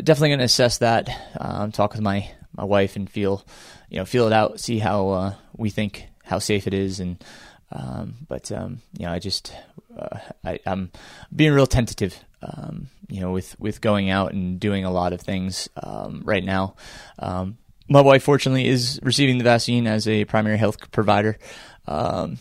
[0.02, 1.08] definitely going to assess that.
[1.40, 3.46] Um, talk with my my wife and feel
[3.88, 7.22] you know feel it out, see how we think how safe it is, and
[7.72, 9.52] um, but um, you know, I just
[9.96, 10.90] uh, I, am
[11.34, 12.22] being real tentative.
[12.42, 16.44] Um, you know, with with going out and doing a lot of things um, right
[16.44, 16.74] now.
[17.18, 17.58] Um,
[17.88, 21.38] my wife, fortunately, is receiving the vaccine as a primary health provider.
[21.86, 22.38] Um,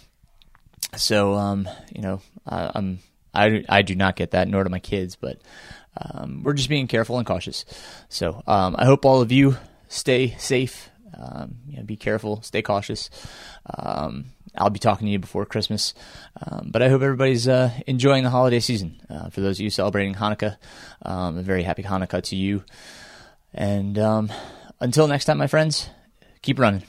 [0.96, 3.00] so you know, I, I'm
[3.34, 5.40] I, I do not get that, nor do my kids, but
[6.44, 7.66] we're just being careful and cautious.
[8.10, 9.58] So I hope all of you
[9.88, 13.10] stay safe um, you know, be careful, stay cautious.
[13.78, 14.26] Um,
[14.58, 15.94] I'll be talking to you before Christmas,
[16.42, 19.02] um, but I hope everybody's uh, enjoying the holiday season.
[19.10, 20.58] Uh, for those of you celebrating Hanukkah,
[21.02, 22.64] um, a very happy Hanukkah to you.
[23.54, 24.32] And um,
[24.80, 25.90] until next time, my friends,
[26.42, 26.84] keep running.